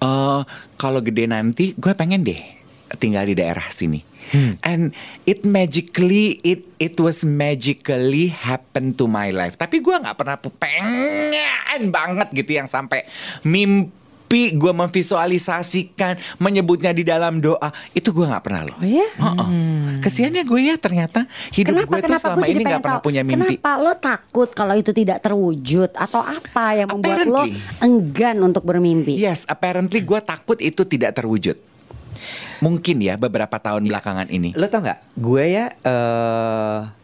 [0.02, 0.40] eh
[0.78, 2.38] kalau gede nanti gue pengen deh
[2.98, 4.12] tinggal di daerah sini.
[4.64, 4.96] And
[5.28, 9.60] it magically, it it was magically happen to my life.
[9.60, 13.04] Tapi gue nggak pernah pengen banget gitu yang sampai
[13.44, 14.01] mimpi
[14.56, 18.76] gue memvisualisasikan menyebutnya di dalam doa itu gue nggak pernah loh.
[18.80, 19.08] Oh ya?
[19.20, 19.48] Heeh.
[20.00, 23.56] Kesiannya gue ya ternyata hidup gue tuh selama ini pengen gak pernah tahu, punya mimpi.
[23.60, 27.84] Kenapa lo takut kalau itu tidak terwujud atau apa yang membuat lo Apparently.
[27.84, 29.14] enggan untuk bermimpi?
[29.20, 31.54] Yes, apparently gue takut itu tidak terwujud.
[32.62, 34.54] Mungkin ya beberapa tahun belakangan ini.
[34.54, 35.18] Lo tau nggak?
[35.18, 37.01] Gue ya eh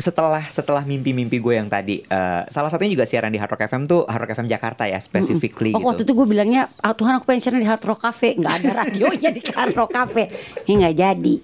[0.00, 3.84] setelah setelah mimpi-mimpi gue yang tadi eh, salah satunya juga siaran di Hard Rock FM
[3.84, 6.16] tuh Hard Rock FM Jakarta ya specifically Oh, waktu gitu.
[6.16, 9.30] itu gue bilangnya, ah, Tuhan aku pengen siaran di Hard Rock Cafe, nggak ada radionya
[9.30, 10.32] di Hard Rock Cafe,
[10.64, 11.34] ini nggak jadi.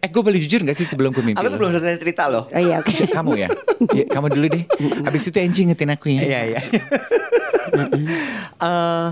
[0.00, 2.48] Eh gue boleh jujur gak sih sebelum gue mimpi Aku tuh belum selesai cerita loh.
[2.48, 2.90] Oh iya, oke.
[3.20, 3.52] Kamu ya?
[3.92, 4.04] ya?
[4.08, 4.64] Kamu dulu deh
[5.04, 6.60] Abis itu Angie ngetin aku ya Iya iya.
[8.60, 9.08] Eh,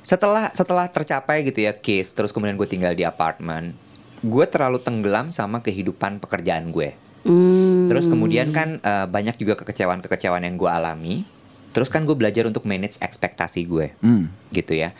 [0.00, 3.76] setelah setelah tercapai gitu ya case terus kemudian gue tinggal di apartemen,
[4.24, 6.96] gue terlalu tenggelam sama kehidupan pekerjaan gue.
[7.20, 7.69] Hmm.
[7.90, 11.26] Terus kemudian kan eh, banyak juga kekecewaan-kekecewaan yang gue alami.
[11.70, 14.26] Terus kan gue belajar untuk manage ekspektasi gue, Hmm.
[14.50, 14.90] gitu ya.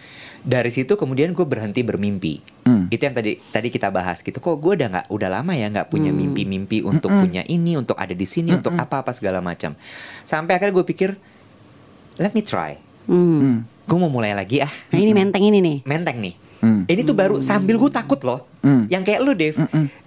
[0.41, 2.39] Dari situ kemudian gue berhenti bermimpi.
[2.63, 2.87] Hmm.
[2.87, 4.39] Itu yang tadi tadi kita bahas gitu.
[4.39, 8.15] Kok gue udah nggak udah lama ya nggak punya mimpi-mimpi untuk punya ini, untuk ada
[8.15, 9.75] di sini, untuk apa-apa segala macam.
[10.23, 11.11] Sampai akhirnya gue pikir,
[12.19, 12.79] let me try.
[13.07, 13.67] Hmm.
[13.83, 15.79] Gue mau mulai lagi ah, Nah ini menteng ini nih.
[15.83, 16.35] menteng nih.
[16.63, 16.83] Hmm.
[16.87, 18.47] Ini tuh baru sambil gue takut loh.
[18.61, 18.85] Hmm.
[18.87, 19.57] Yang kayak lu, Dev.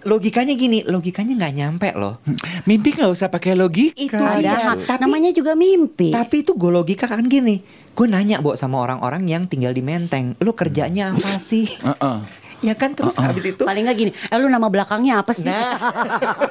[0.03, 2.21] Logikanya gini, logikanya nggak nyampe loh.
[2.63, 6.13] Mimpi gak usah pakai logika Itu Iya, tapi- namanya juga mimpi.
[6.13, 7.65] Tapi itu gue logika kan gini.
[7.93, 11.65] Gue nanya Bo sama orang-orang yang tinggal di Menteng, lu kerjanya apa sih?
[11.79, 12.17] Heeh.
[12.63, 15.43] Ya kan terus habis itu Paling nggak gini, eh lu nama belakangnya apa sih?
[15.43, 15.75] Nah,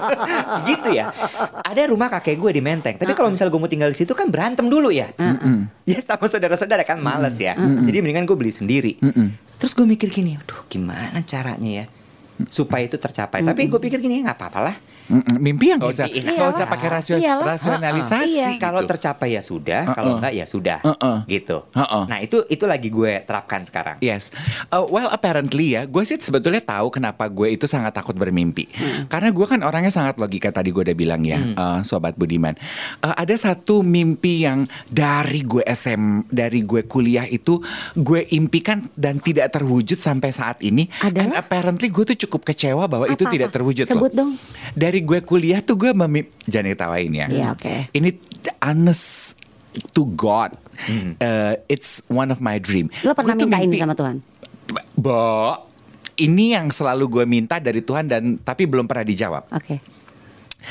[0.68, 1.08] gitu ya.
[1.64, 3.00] Ada rumah kakek gue di Menteng.
[3.00, 5.08] Tapi kalau misal gue mau tinggal di situ kan berantem dulu ya.
[5.82, 7.56] Ya sama saudara-saudara kan males ya.
[7.56, 9.00] Jadi mendingan gue beli sendiri.
[9.56, 11.86] Terus gue mikir gini, aduh gimana caranya ya
[12.50, 13.40] supaya itu tercapai.
[13.40, 14.76] Tapi gue pikir gini, nggak apa-apa lah.
[15.12, 15.36] Mm-mm.
[15.36, 16.48] Mimpi yang gak usah Mimpiin Gak aja.
[16.50, 17.44] usah pakai rasio, Iyalah.
[17.46, 18.48] rasionalisasi Iya.
[18.50, 18.62] gitu.
[18.62, 20.18] Kalau tercapai ya sudah, kalau Uh-uh.
[20.18, 21.16] enggak ya sudah, Uh-uh.
[21.26, 21.68] gitu.
[21.68, 22.04] Uh-uh.
[22.06, 24.00] Nah itu itu lagi gue terapkan sekarang.
[24.00, 24.32] Yes,
[24.68, 28.72] Uh, well apparently ya, gue sih sebetulnya tahu kenapa gue itu sangat takut bermimpi.
[29.06, 32.56] Karena gue kan orangnya sangat logika tadi gue udah bilang ya, uh, sobat Budiman.
[32.98, 37.60] Uh, ada satu mimpi yang dari gue SM, dari gue kuliah itu
[37.92, 40.88] gue impikan dan tidak terwujud sampai saat ini.
[41.00, 41.20] Adalah?
[41.20, 43.34] And apparently gue tuh cukup kecewa bahwa itu Apa-apa?
[43.34, 44.24] tidak terwujud Sebut loh.
[44.24, 44.30] dong.
[44.72, 47.26] Dari gue kuliah tuh gue memim, jangan ditawain ya.
[47.28, 47.74] Iya, oke.
[47.90, 48.08] Ini
[48.58, 49.36] honest
[49.92, 50.54] to God,
[51.18, 52.88] uh, it's one of my dream.
[53.02, 54.22] Lo pernah mintain mimpi- sama Tuhan?
[54.94, 55.56] Bo,
[56.16, 59.50] ini yang selalu gue minta dari Tuhan dan tapi belum pernah dijawab.
[59.52, 59.80] Oke.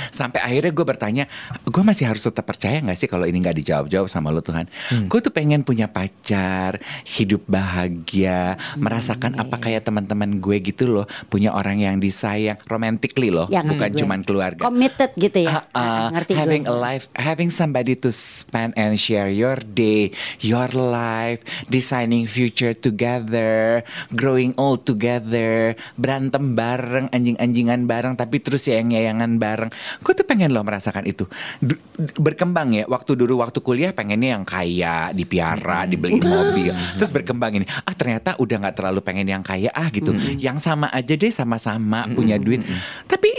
[0.09, 1.23] Sampai akhirnya gue bertanya,
[1.63, 4.65] gue masih harus tetap percaya nggak sih kalau ini nggak dijawab-jawab sama lo Tuhan?
[5.07, 11.51] Gue tuh pengen punya pacar, hidup bahagia, merasakan apa kayak teman-teman gue gitu loh, punya
[11.51, 14.61] orang yang disayang, romantically loh, Yang bukan gue- cuman keluarga.
[14.63, 15.65] Committed gitu ya.
[15.73, 16.71] Uh, uh, ngerti having gue.
[16.71, 23.81] a life, having somebody to spend and share your day, your life, designing future together,
[24.13, 29.71] growing old together, berantem bareng, anjing-anjingan bareng, tapi terus sayang-sayangan bareng.
[29.99, 31.25] Gue tuh pengen loh merasakan itu.
[31.57, 37.09] Du- d- berkembang ya, waktu dulu waktu kuliah pengennya yang kaya, dipiara, dibeliin mobil, terus
[37.09, 37.65] berkembang ini.
[37.81, 40.11] Ah ternyata udah nggak terlalu pengen yang kaya ah gitu.
[40.37, 42.61] Yang sama aja deh sama-sama punya duit.
[43.05, 43.29] Tapi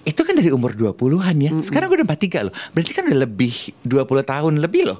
[0.00, 1.52] itu kan dari umur 20-an ya.
[1.60, 2.54] Sekarang gue udah 43 loh.
[2.70, 4.98] Berarti kan udah lebih 20 tahun lebih loh.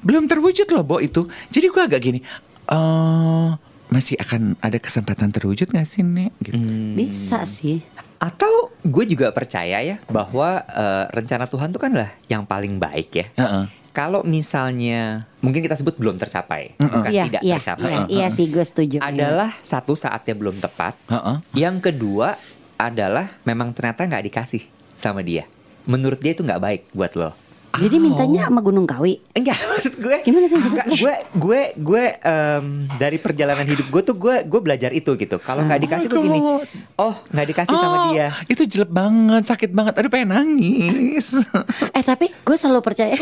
[0.00, 1.22] Belum terwujud loh, Bo itu.
[1.46, 2.18] Jadi gue agak gini,
[2.66, 3.50] eh
[3.86, 6.30] masih akan ada kesempatan terwujud gak sih, Nek?
[6.38, 6.58] Gitu.
[6.92, 7.82] Bisa sih.
[8.20, 13.10] Atau gue juga percaya ya bahwa eh, rencana Tuhan itu kan lah yang paling baik
[13.16, 13.26] ya.
[13.40, 13.64] Heeh.
[13.90, 17.90] Kalau misalnya mungkin kita sebut belum tercapai, bukan Iya, tidak iya, tercapai.
[17.90, 19.02] iya, iya sih gue setuju.
[19.02, 20.94] Adalah satu saatnya belum tepat.
[21.10, 21.36] Heeh.
[21.58, 22.38] Yang kedua
[22.78, 24.62] adalah memang ternyata nggak dikasih
[24.94, 25.48] sama dia.
[25.90, 27.34] Menurut dia itu nggak baik buat lo.
[27.78, 29.22] Jadi mintanya sama Gunung Kawi.
[29.30, 32.66] Enggak, maksud gue Gimana sih Enggak, gue gue gue em,
[32.98, 35.36] dari perjalanan hidup gue tuh gue gue belajar itu gitu.
[35.38, 36.40] Kalau nggak dikasih gue gini,
[36.98, 38.32] oh nggak dikasih sama Oh, dia.
[38.48, 39.94] Itu jelek banget, sakit banget.
[40.00, 41.38] Aduh pengen nangis.
[41.96, 43.12] Eh tapi gue selalu percaya.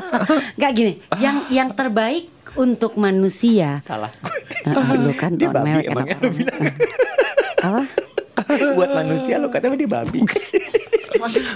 [0.60, 0.98] Gak gini.
[1.20, 3.78] Yang yang terbaik untuk manusia.
[3.84, 4.38] Salah gue.
[4.66, 6.60] Ah, lu kan Dia babi mewek emangnya bilang.
[7.62, 7.82] Apa?
[8.76, 10.20] buat manusia lo katanya dia babi.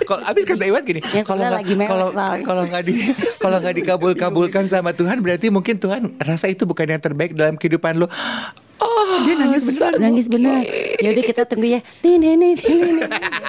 [0.09, 2.09] Kalau abis kata Iwan gini, Yang kalau nggak kalau
[2.42, 2.94] kalau nggak di
[3.44, 8.00] kalau nggak dikabul-kabulkan sama Tuhan, berarti mungkin Tuhan rasa itu bukan yang terbaik dalam kehidupan
[8.00, 8.09] lo.
[8.81, 10.00] Oh, dia nangis beneran.
[10.00, 10.64] Nangis bener.
[11.01, 11.81] Yaudah kita tunggu ya.
[12.05, 12.79] Nih nih nih nih.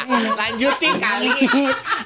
[0.07, 0.25] nih.
[0.35, 1.31] Lanjutin kali.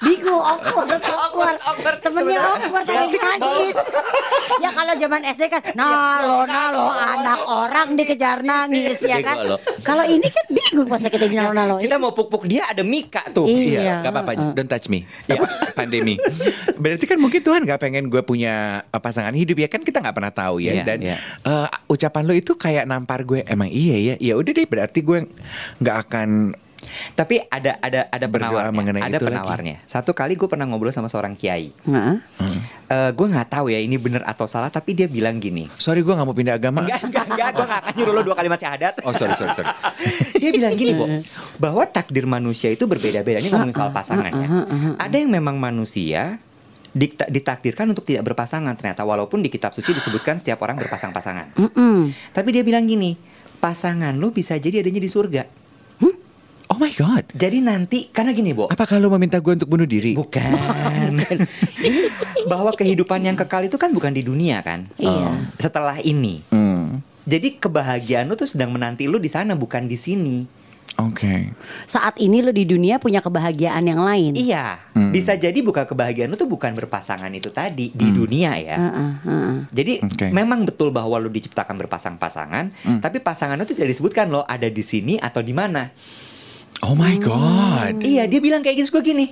[0.01, 1.97] Bingung awkward awkward awkward.
[2.01, 3.75] Temennya awkward lagi nangis
[4.61, 9.57] Ya kalau zaman SD kan Nalo nalo anak orang dikejar nangis ya kan.
[9.81, 13.45] Kalau ini kan bingung pas kita nalo nalo Kita mau puk-puk dia ada Mika tuh.
[13.49, 13.81] Iya.
[13.85, 15.03] Iya, gak apa-apa, don't touch me.
[15.29, 16.15] Apa, Pandemi.
[16.77, 20.15] Berarti kan mungkin Tuhan gak pengen gue punya uh, pasangan hidup ya kan kita nggak
[20.15, 20.81] pernah tahu ya.
[20.81, 21.17] Iya, Dan iya.
[21.45, 23.43] uh, ucapan lo itu kayak nampar gue.
[23.45, 24.15] Emang iya ya.
[24.21, 25.25] Ya udah deh berarti gue
[25.77, 26.29] nggak akan
[27.17, 28.69] Tapi ada ada ada penawarnya.
[28.69, 29.33] mengenai ada itu lagi.
[29.33, 29.75] penawarnya.
[29.89, 31.73] Satu kali gue pernah ngobrol sama seorang kiai.
[31.73, 32.15] Heeh.
[32.85, 35.65] Eh gue nggak tahu ya ini bener atau salah, tapi dia bilang gini.
[35.81, 36.85] Sorry gue nggak mau pindah agama.
[36.85, 39.01] Enggak, enggak, enggak, gue gak akan nyuruh lo dua kalimat syahadat.
[39.01, 39.73] Oh sorry sorry sorry.
[40.45, 41.09] dia bilang gini, Bo,
[41.57, 43.41] bahwa takdir manusia itu berbeda-beda.
[43.41, 44.47] Ini ngomongin soal pasangan ya.
[45.01, 46.37] Ada yang memang manusia
[47.27, 51.57] ditakdirkan untuk tidak berpasangan ternyata walaupun di kitab suci disebutkan setiap orang berpasang-pasangan.
[52.31, 53.17] Tapi dia bilang gini,
[53.57, 55.65] pasangan lu bisa jadi adanya di surga.
[56.75, 57.23] Oh my god.
[57.31, 58.67] Jadi nanti karena gini, Bo.
[58.67, 60.11] Apa kalau meminta gue untuk bunuh diri?
[60.11, 61.23] Bukan.
[62.51, 64.91] Bahwa kehidupan yang kekal itu kan bukan di dunia kan?
[64.99, 65.39] Iya.
[65.55, 66.43] Setelah ini.
[66.51, 66.99] Hmm.
[67.23, 70.43] Jadi kebahagiaan lu tuh sedang menanti lu di sana bukan di sini.
[70.95, 71.51] Oke.
[71.83, 74.31] Saat ini lo di dunia punya kebahagiaan yang lain.
[74.31, 75.11] Iya, Hmm.
[75.11, 78.15] bisa jadi buka kebahagiaan lu tuh bukan berpasangan itu tadi di Hmm.
[78.15, 78.77] dunia ya.
[78.79, 79.55] Heeh, heeh.
[79.69, 80.27] Jadi Oke.
[80.31, 82.99] memang betul bahwa lu diciptakan berpasang-pasangan, Hmm.
[82.99, 85.91] tapi pasangan itu tidak disebutkan lo ada di sini atau di mana.
[86.79, 87.99] Oh my god.
[87.99, 89.27] Iya, dia bilang kayak gini, gue gini.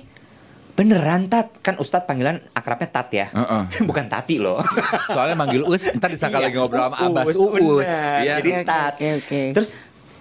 [0.74, 3.62] Beneran Tat, kan Ustadz panggilan akrabnya Tat ya, Heeh.
[3.88, 4.58] bukan Tati loh.
[5.06, 7.86] Soalnya manggil Us, ntar disangka Iya, lagi ngobrol sama Abbas Uus, Uus.
[8.20, 8.36] Ya.
[8.36, 8.92] Jadi Oke, Tat.
[8.92, 9.40] oke, oke.
[9.54, 9.70] Terus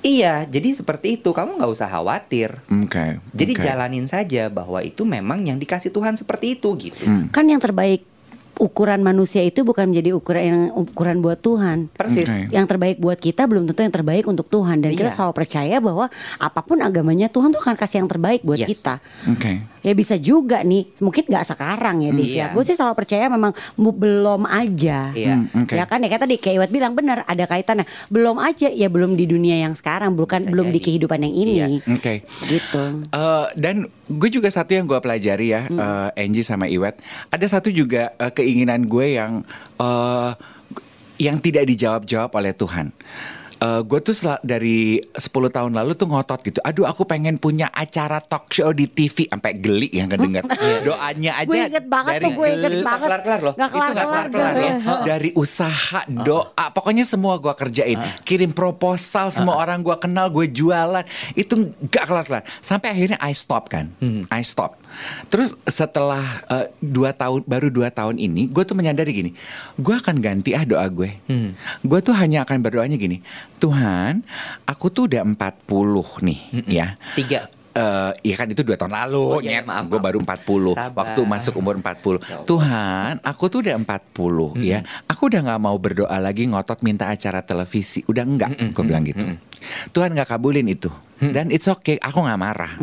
[0.04, 1.32] iya, jadi seperti itu.
[1.32, 2.62] Kamu nggak usah khawatir.
[2.68, 3.18] Oke.
[3.34, 3.64] Jadi oke.
[3.64, 7.04] jalanin saja bahwa itu memang yang dikasih Tuhan seperti itu gitu.
[7.04, 7.32] Hmm.
[7.32, 8.04] Kan yang terbaik
[8.54, 11.90] ukuran manusia itu bukan menjadi ukuran yang ukuran buat Tuhan.
[11.90, 12.30] Persis.
[12.30, 12.54] Oke.
[12.54, 15.18] Yang terbaik buat kita belum tentu yang terbaik untuk Tuhan dan kita Iya.
[15.18, 16.06] selalu percaya bahwa
[16.38, 18.70] apa pun agamanya Tuhan tuh akan kasih yang terbaik buat Yes.
[18.70, 19.02] kita.
[19.26, 19.73] Oke.
[19.84, 22.32] Ya bisa juga nih, mungkin nggak sekarang ya, Div ya.
[22.32, 22.46] Iya.
[22.56, 25.12] Gue sih selalu percaya memang belum aja.
[25.12, 25.36] Iya.
[25.36, 25.76] Hmm, oke.
[25.76, 27.84] Ya kan ya kayak tadi kayak Iwat bilang benar ada kaitannya.
[28.08, 30.86] Belum aja ya belum di dunia yang sekarang, bukan Bisa belum di jadi.
[30.88, 31.54] kehidupan yang ini.
[31.60, 31.68] Iya.
[32.00, 32.14] Oke.
[32.48, 32.84] Gitu.
[33.12, 33.76] Eh, dan
[34.08, 37.04] gue juga satu yang gue pelajari ya, eh, Angie sama Iwet.
[37.28, 39.44] Ada satu juga eh, keinginan gue yang
[39.78, 40.32] eh,
[41.20, 42.88] yang tidak dijawab-jawab oleh Tuhan.
[43.64, 46.60] Eh, gue tuh sel- dari 10 tahun lalu tuh ngotot gitu.
[46.60, 50.44] Aduh, aku pengen punya acara talk show di TV sampai geli yang kedenger.
[50.84, 53.08] Doanya aja Gue inget banget dari tuh, gue inget geli- banget.
[53.08, 53.54] kelar-kelar loh.
[53.56, 54.54] Gak itu nggak kelar-kelar.
[54.54, 54.76] Heeh.
[55.06, 57.96] Dari usaha, doa, pokoknya semua gua kerjain.
[58.22, 61.06] Kirim proposal, semua orang gua kenal, gue jualan.
[61.32, 61.56] Itu
[61.88, 62.44] gak kelar-kelar.
[62.60, 63.96] Sampai akhirnya I stop kan.
[64.28, 64.76] I stop.
[65.30, 69.32] Terus setelah eh, dua tahun, baru dua tahun ini, gue tuh menyadari gini.
[69.76, 71.16] Gue akan ganti ah doa gue.
[71.80, 73.24] Gue tuh hanya akan berdoanya gini.
[73.64, 74.28] Tuhan,
[74.68, 77.00] aku tuh udah 40 nih ya.
[77.16, 77.48] Tiga.
[77.74, 79.66] Eh, iya kan itu dua tahun lalu, Oh, iya, nyet.
[79.66, 80.94] maaf, gue baru 40 Sabar.
[80.94, 82.22] waktu masuk umur 40.
[82.22, 82.46] Ya Allah.
[82.46, 84.86] Tuhan, aku tuh udah 40 ya.
[85.10, 88.06] Aku udah nggak mau berdoa lagi ngotot minta acara televisi.
[88.06, 89.26] Udah enggak, gue bilang gitu.
[89.90, 90.94] Tuhan nggak kabulin itu.
[91.18, 92.78] Dan it's okay, aku nggak marah.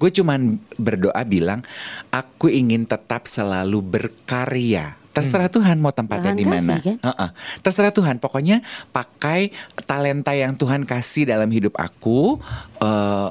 [0.00, 1.60] Gue cuman berdoa bilang,
[2.08, 4.96] aku ingin tetap selalu berkarya.
[5.14, 6.76] Terserah Tuhan mau tempatnya di mana.
[6.76, 6.98] kan?
[6.98, 7.30] Heeh.
[7.60, 8.18] Terserah Tuhan.
[8.18, 12.42] Pokoknya pakai talenta yang Tuhan kasih dalam hidup aku.
[12.76, 13.30] eh,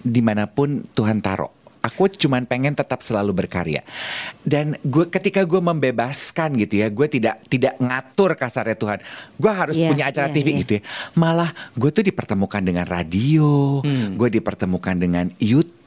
[0.00, 1.50] di mana pun Tuhan taruh.
[1.80, 3.80] Aku cuman pengen tetap selalu berkarya.
[4.38, 8.98] Dan gue ketika gue membebaskan gitu ya, gue tidak tidak ngatur kasarnya Tuhan.
[9.34, 10.60] Gue harus Iya, punya acara iya, TV iya.
[10.60, 10.82] gitu ya.
[11.14, 13.80] Malah gue tuh dipertemukan dengan radio,
[14.12, 15.79] gue dipertemukan dengan YouTube,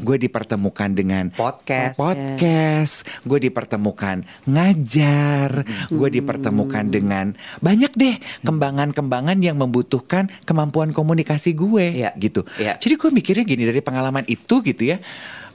[0.00, 1.94] gue dipertemukan dengan Podcast.
[1.96, 12.02] podcast, gue dipertemukan ngajar, gue dipertemukan dengan banyak deh kembangan-kembangan yang membutuhkan kemampuan komunikasi gue,
[12.02, 12.10] Iya.
[12.18, 12.42] gitu.
[12.58, 12.74] Iya.
[12.76, 14.98] Jadi gue mikirnya gini dari pengalaman itu gitu ya,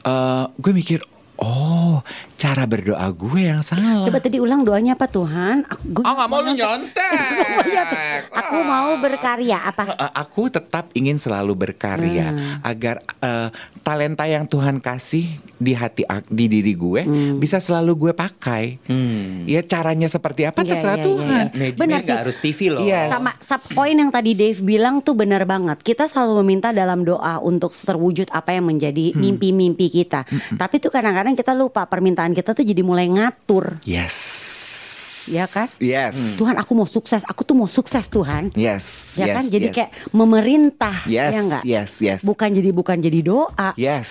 [0.02, 1.04] eh, gue mikir,
[1.40, 2.00] oh
[2.36, 4.00] cara berdoa gue yang salah.
[4.02, 5.64] Coba tadi ulang doanya apa Tuhan?
[5.66, 8.22] Aku, gua Oh nggak mau lu nyontek.
[8.32, 9.84] Aku mau berkarya apa?
[9.90, 12.62] Eh, aku tetap ingin selalu berkarya Hmm.
[12.62, 13.50] agar eh,
[13.82, 17.36] talenta yang Tuhan kasih di hati di diri gue Hmm.
[17.38, 18.80] bisa selalu gue pakai.
[19.44, 21.46] Ya caranya seperti apa Iya, terserah iya, Tuhan.
[21.46, 21.58] iya.
[21.58, 22.16] Mediumnya Benar sih.
[22.16, 22.84] harus TV loh.
[22.84, 23.10] Yes.
[23.10, 25.82] Sama sub poin yang tadi Dave bilang tuh benar banget.
[25.82, 29.20] Kita selalu meminta dalam doa untuk terwujud apa yang menjadi Hmm.
[29.20, 30.24] mimpi-mimpi kita.
[30.56, 34.29] Tapi tuh kadang-kadang kita lupa permintaan kita tuh jadi mulai ngatur, Yes.
[35.30, 35.70] Ya kan?
[35.78, 36.36] Yes.
[36.36, 38.50] Tuhan aku mau sukses, aku tuh mau sukses Tuhan.
[38.58, 39.16] Yes.
[39.16, 39.46] Ya yes, kan?
[39.46, 39.76] Jadi yes.
[39.78, 41.64] kayak memerintah, Yes, ya enggak?
[41.64, 42.22] yes, yes.
[42.26, 43.70] Bukan jadi bukan jadi doa.
[43.78, 44.10] Yes.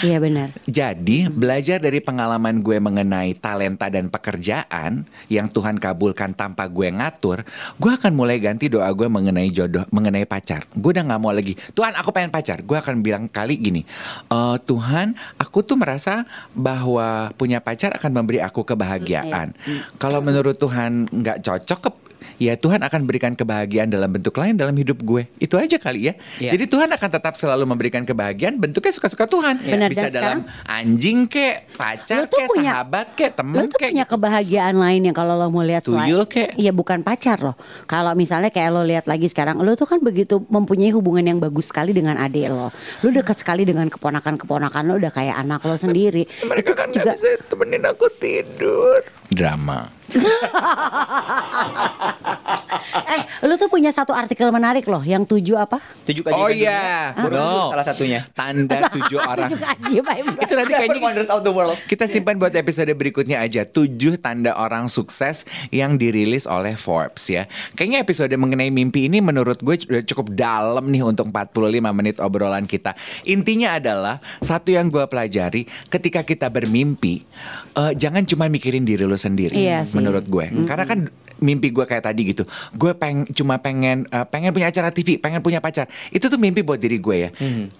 [0.00, 0.48] Iya benar.
[0.64, 7.44] Jadi belajar dari pengalaman gue mengenai talenta dan pekerjaan yang Tuhan kabulkan tanpa gue ngatur,
[7.76, 10.64] gue akan mulai ganti doa gue mengenai jodoh, mengenai pacar.
[10.72, 11.58] Gue udah nggak mau lagi.
[11.76, 12.64] Tuhan, aku pengen pacar.
[12.64, 13.82] Gue akan bilang kali gini,
[14.30, 19.52] "Eh, Tuhan, aku tuh merasa bahwa punya pacar akan memberi aku kebahagiaan.
[19.98, 21.96] Kalau menurut Tuhan nggak cocok, ke-
[22.38, 25.26] ya Tuhan akan berikan kebahagiaan dalam bentuk lain dalam hidup gue.
[25.36, 26.14] Itu aja kali ya.
[26.38, 26.54] Iya.
[26.54, 29.58] Jadi Tuhan akan tetap selalu memberikan kebahagiaan bentuknya suka-suka Tuhan.
[29.58, 33.90] Benar, Bisa dalam anjing kek, pacar kek, punya- sahabat kek, Lo temen tuh kek.
[33.90, 36.54] punya kebahagiaan lain yang kalau lo mau lihat Tuyul kek.
[36.54, 37.58] Iya bukan pacar loh.
[37.86, 41.70] Kalau misalnya kayak lo lihat lagi sekarang, lo tuh kan begitu mempunyai hubungan yang bagus
[41.70, 42.70] sekali dengan adik lo.
[43.02, 46.22] Lo dekat sekali dengan keponakan-keponakan lo udah kayak anak lo sendiri.
[46.40, 49.02] Mereka Itu kan juga gak bisa temenin aku tidur.
[49.30, 49.90] Drama.
[53.78, 55.78] punya satu artikel menarik loh yang tujuh apa?
[56.02, 56.66] Tujuh Oh keajaiban dunia.
[56.66, 56.82] iya,
[57.14, 57.70] Borobudur no.
[57.70, 58.20] salah satunya.
[58.34, 59.50] Tanda tujuh orang.
[59.54, 60.02] Tujuh.
[60.34, 61.78] Itu nanti kayaknya wonders of the world.
[61.86, 63.62] kita simpan buat episode berikutnya aja.
[63.62, 67.46] Tujuh tanda orang sukses yang dirilis oleh Forbes ya.
[67.78, 71.54] Kayaknya episode mengenai mimpi ini menurut gue udah cukup dalam nih untuk 45
[71.94, 72.98] menit obrolan kita.
[73.30, 77.22] Intinya adalah satu yang gue pelajari ketika kita bermimpi,
[77.78, 79.54] eh, jangan cuma mikirin diri lo sendiri.
[79.54, 79.94] Iya sih.
[79.94, 80.66] menurut gue.
[80.66, 81.06] Karena kan
[81.38, 82.42] mimpi gue kayak tadi gitu.
[82.74, 85.90] Gue peng cuma pengen eh, pengen punya acara TV, pengen punya pacar.
[86.08, 87.30] Itu tuh mimpi buat diri gue ya.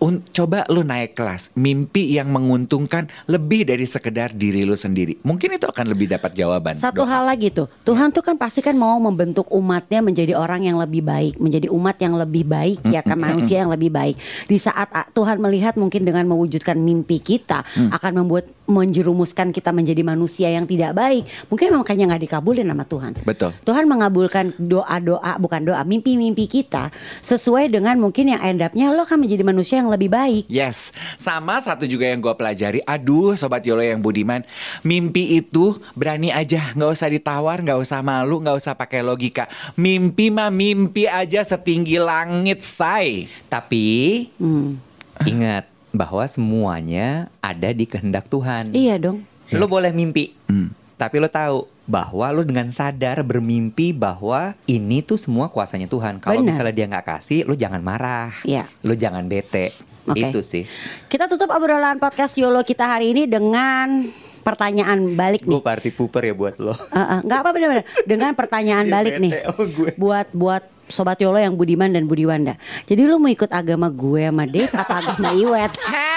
[0.02, 5.18] Un- coba lu naik kelas, mimpi yang menguntungkan lebih dari sekedar diri lu sendiri.
[5.24, 6.74] Mungkin itu akan lebih dapat jawaban.
[6.76, 7.10] Satu Doa.
[7.10, 11.00] hal lagi tuh, Tuhan tuh kan pasti kan mau membentuk umatnya menjadi orang yang lebih
[11.04, 14.16] baik, menjadi umat yang lebih baik, ya kan manusia yang lebih baik.
[14.46, 17.64] Di saat Tuhan melihat mungkin dengan mewujudkan mimpi kita
[17.94, 22.84] akan membuat menjerumuskan kita menjadi manusia yang tidak baik, mungkin memang kayaknya nggak dikabulin sama
[22.84, 23.12] Tuhan.
[23.24, 23.50] Betul.
[23.64, 29.26] Tuhan mengabulkan doa-doa bukan doa, mimpi-mimpi kita sesuai dengan mungkin yang end up-nya lo akan
[29.26, 30.46] menjadi manusia yang lebih baik.
[30.46, 32.80] Yes, sama satu juga yang gue pelajari.
[32.82, 34.42] Aduh, sobat Yolo yang budiman,
[34.80, 39.46] mimpi itu berani aja, nggak usah ditawar, nggak usah malu, nggak usah pakai logika.
[39.74, 43.26] Mimpi mah mimpi aja setinggi langit, say.
[43.46, 44.78] Tapi Hmm.
[45.24, 48.70] ingat bahwa semuanya ada di kehendak Tuhan.
[48.76, 49.24] Iya dong.
[49.50, 50.70] Lo boleh mimpi, Hmm.
[51.00, 56.20] tapi lo tahu bahwa lo dengan sadar bermimpi bahwa ini tuh semua kuasanya Tuhan.
[56.20, 58.68] Kalau misalnya dia nggak kasih, lo jangan marah, Iya.
[58.84, 59.72] lo jangan bete.
[60.04, 60.20] Oke.
[60.28, 60.68] Itu sih.
[61.08, 64.04] Kita tutup obrolan podcast YOLO kita hari ini dengan
[64.44, 65.52] pertanyaan balik nih.
[65.52, 66.72] Gue party pooper ya buat lo.
[66.72, 69.32] Eh, eh, nggak apa benar-benar dengan pertanyaan balik nih
[69.76, 69.90] gue.
[69.96, 72.56] buat buat sobat Yolo yang Budiman dan Budiwanda.
[72.88, 75.72] Jadi lu mau ikut agama gue sama Dave atau agama Iwet?
[75.84, 76.16] Hey!